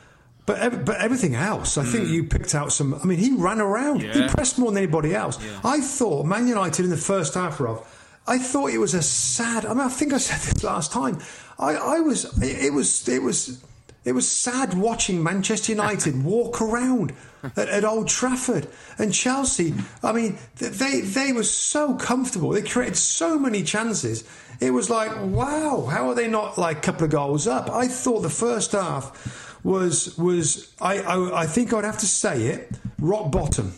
[0.49, 1.93] But but everything else, I mm.
[1.93, 2.95] think you picked out some.
[2.95, 4.01] I mean, he ran around.
[4.01, 4.15] Yeah.
[4.15, 5.39] He pressed more than anybody else.
[5.63, 7.85] I thought Man United in the first half, Rob.
[8.27, 9.67] I thought it was a sad.
[9.67, 11.19] I mean, I think I said this last time.
[11.59, 12.25] I, I was.
[12.43, 13.07] It was.
[13.07, 13.63] It was
[14.07, 19.75] it was sad watching Manchester United walk around at, at, Old Trafford and Chelsea.
[20.03, 22.53] I mean, they they were so comfortable.
[22.53, 24.25] They created so many chances.
[24.61, 27.69] It was like, wow, how are they not like a couple of goals up?
[27.69, 32.47] I thought the first half was was I I, I think I'd have to say
[32.47, 33.75] it rock bottom,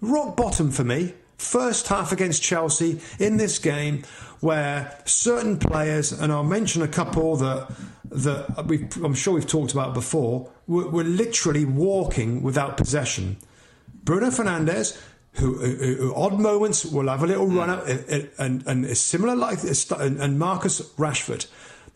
[0.00, 1.14] rock bottom for me.
[1.36, 4.04] First half against Chelsea in this game
[4.40, 7.72] where certain players, and I'll mention a couple that
[8.10, 8.54] that
[9.02, 13.38] I'm sure we've talked about before, were, were literally walking without possession.
[14.04, 15.00] Bruno Fernandes,
[15.32, 17.56] who, who, who, odd moments will have a little hmm.
[17.56, 21.46] run out, eh, eh, and, and is similar like eh, and Marcus Rashford.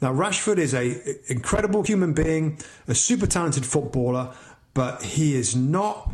[0.01, 4.33] Now Rashford is a incredible human being, a super talented footballer,
[4.75, 6.11] but he is not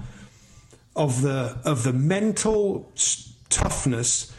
[0.96, 2.92] of the of the mental
[3.50, 4.32] toughness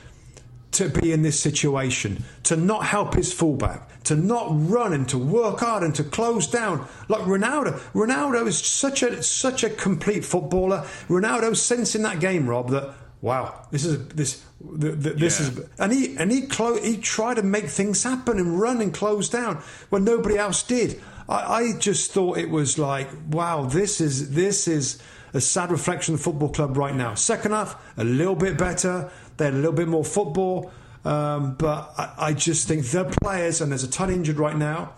[0.72, 5.18] to be in this situation, to not help his fullback, to not run and to
[5.18, 7.80] work hard and to close down like Ronaldo.
[7.94, 10.86] Ronaldo is such a such a complete footballer.
[11.08, 15.48] Ronaldo sensing that game, Rob, that wow, this is this this yeah.
[15.48, 18.94] is and he and he clo- he tried to make things happen and run and
[18.94, 21.02] close down when nobody else did.
[21.28, 25.02] I, I just thought it was like wow, this is this is
[25.34, 27.14] a sad reflection of the football club right now.
[27.14, 29.12] Second half, a little bit better.
[29.38, 30.72] They had a little bit more football.
[31.04, 34.94] Um, but I, I, just think the players, and there's a ton injured right now,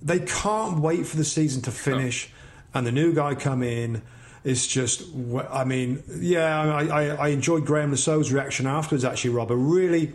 [0.00, 2.30] they can't wait for the season to finish
[2.74, 4.02] and the new guy come in.
[4.44, 5.02] It's just,
[5.50, 9.50] I mean, yeah, I, I, I enjoyed Graeme Saux's reaction afterwards, actually, Rob.
[9.50, 10.12] A really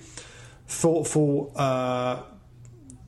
[0.67, 2.23] thoughtful uh,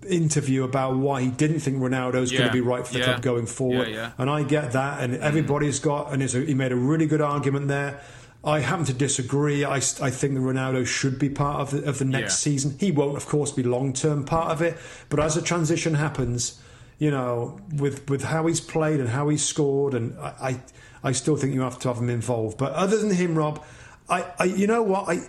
[0.09, 2.39] interview about why he didn't think Ronaldo's yeah.
[2.39, 3.05] going to be right for the yeah.
[3.05, 3.87] club going forward.
[3.87, 7.21] Yeah, and I get that, and everybody's got, and a, he made a really good
[7.21, 8.01] argument there.
[8.43, 9.65] I happen to disagree.
[9.65, 12.75] I, I think that Ronaldo should be part of the, of the next season.
[12.79, 14.77] He won't, of course, be long term part of it.
[15.09, 16.61] But as a transition happens,
[16.99, 20.61] you know, with with how he's played and how he's scored, and I, I,
[21.05, 22.57] I still think you have to have him involved.
[22.57, 23.63] But other than him, Rob,
[24.09, 25.21] I, I you know what, I,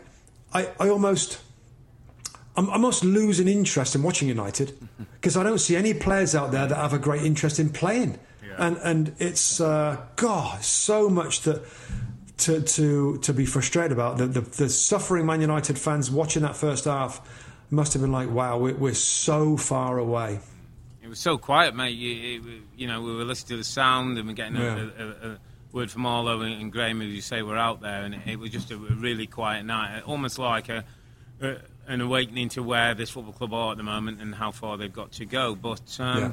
[0.52, 1.40] I, I almost.
[2.58, 4.72] I'm almost losing interest in watching United
[5.12, 8.18] because I don't see any players out there that have a great interest in playing,
[8.42, 8.54] yeah.
[8.56, 11.62] and and it's uh, God so much that
[12.38, 14.16] to to to be frustrated about.
[14.16, 17.20] The, the, the suffering Man United fans watching that first half
[17.68, 20.40] must have been like, "Wow, we're, we're so far away."
[21.02, 21.90] It was so quiet, mate.
[21.90, 24.88] You, you know, we were listening to the sound and we're getting yeah.
[24.98, 25.38] a, a,
[25.76, 28.38] word from Arlo and, and Graeme, as you say, we're out there, and it, it
[28.38, 30.84] was just a really quiet night, almost like a,
[31.86, 34.92] an awakening to where this football club are at the moment and how far they've
[34.92, 35.54] got to go.
[35.54, 36.32] But um, yeah.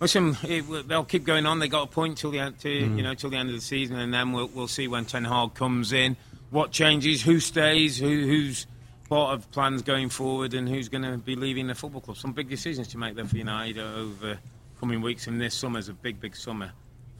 [0.00, 1.60] Listen, it, they'll keep going on.
[1.60, 2.96] They got a point till the end, to, mm.
[2.96, 5.24] you know, till the end of the season, and then we'll, we'll see when Ten
[5.24, 6.16] Hag comes in,
[6.50, 8.66] what changes, who stays, who, who's
[9.08, 12.16] part of plans going forward, and who's going to be leaving the football club.
[12.16, 14.38] Some big decisions to make there for United over
[14.80, 16.72] coming weeks, and this summer is a big, big summer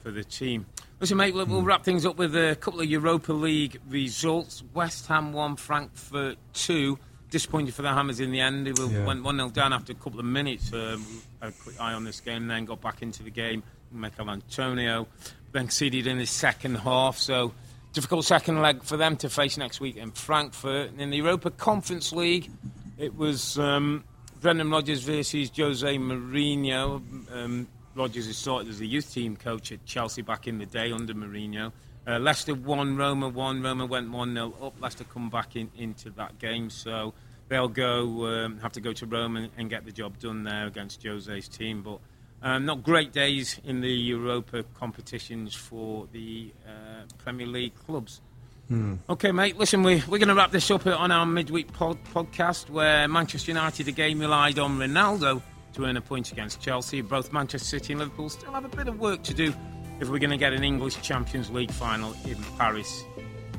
[0.03, 0.65] for the team.
[1.01, 4.61] Listen, mate, we'll, wrap things up with a couple of Europa League results.
[4.75, 6.99] West Ham 1, Frankfurt two
[7.31, 8.67] disappointed for the Hammers in the end.
[8.67, 9.03] They yeah.
[9.03, 10.71] went 1 0 down after a couple of minutes.
[10.71, 11.03] Um,
[11.41, 13.63] a quick eye on this game, and then got back into the game.
[13.91, 15.07] Michael Antonio
[15.53, 17.17] then conceded in his second half.
[17.17, 17.51] So,
[17.93, 20.91] difficult second leg for them to face next week in Frankfurt.
[20.99, 22.51] In the Europa Conference League,
[22.99, 24.03] it was um,
[24.39, 27.01] Brendan Rodgers versus Jose Mourinho.
[27.33, 30.91] Um, Rodgers has started as a youth team coach at Chelsea back in the day
[30.91, 31.71] under Mourinho.
[32.07, 33.61] Uh, Leicester won, Roma won.
[33.61, 34.73] Roma went 1 0 up.
[34.81, 36.69] Leicester come back in, into that game.
[36.69, 37.13] So
[37.47, 40.65] they'll go um, have to go to Rome and, and, get the job done there
[40.65, 41.83] against Jose's team.
[41.83, 41.99] But
[42.41, 48.21] um, not great days in the Europa competitions for the uh, Premier League clubs.
[48.67, 48.95] Hmm.
[49.09, 49.57] Okay, mate.
[49.57, 53.51] Listen, we, we're going to wrap this up on our midweek pod, podcast where Manchester
[53.51, 55.41] United again relied on Ronaldo
[55.73, 57.01] to earn a point against Chelsea.
[57.01, 59.53] Both Manchester City and Liverpool still have a bit of work to do
[59.99, 63.03] if we're going to get an English Champions League final in Paris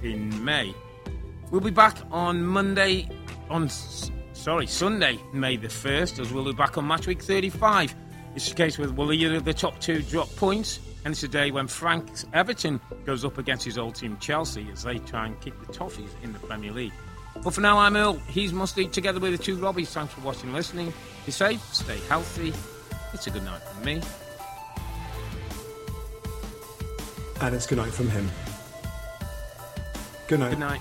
[0.03, 0.75] in May.
[1.51, 3.09] We'll be back on Monday,
[3.49, 3.69] on
[4.33, 7.95] sorry Sunday, May the first, as we'll be back on match week 35.
[8.35, 11.29] It's the case with will either of the top two drop points, and it's a
[11.29, 15.41] day when Frank's Everton goes up against his old team Chelsea as they try and
[15.41, 16.93] kick the Toffees in the Premier League.
[17.41, 18.19] But for now, I'm Earle.
[18.29, 19.89] He's Musty, together with the two Robbies.
[19.89, 20.93] Thanks for watching and listening.
[21.25, 22.53] Be safe, stay healthy.
[23.13, 24.03] It's a good night from me.
[27.41, 28.31] And it's good night from him.
[30.29, 30.51] Good night.
[30.51, 30.81] Good night.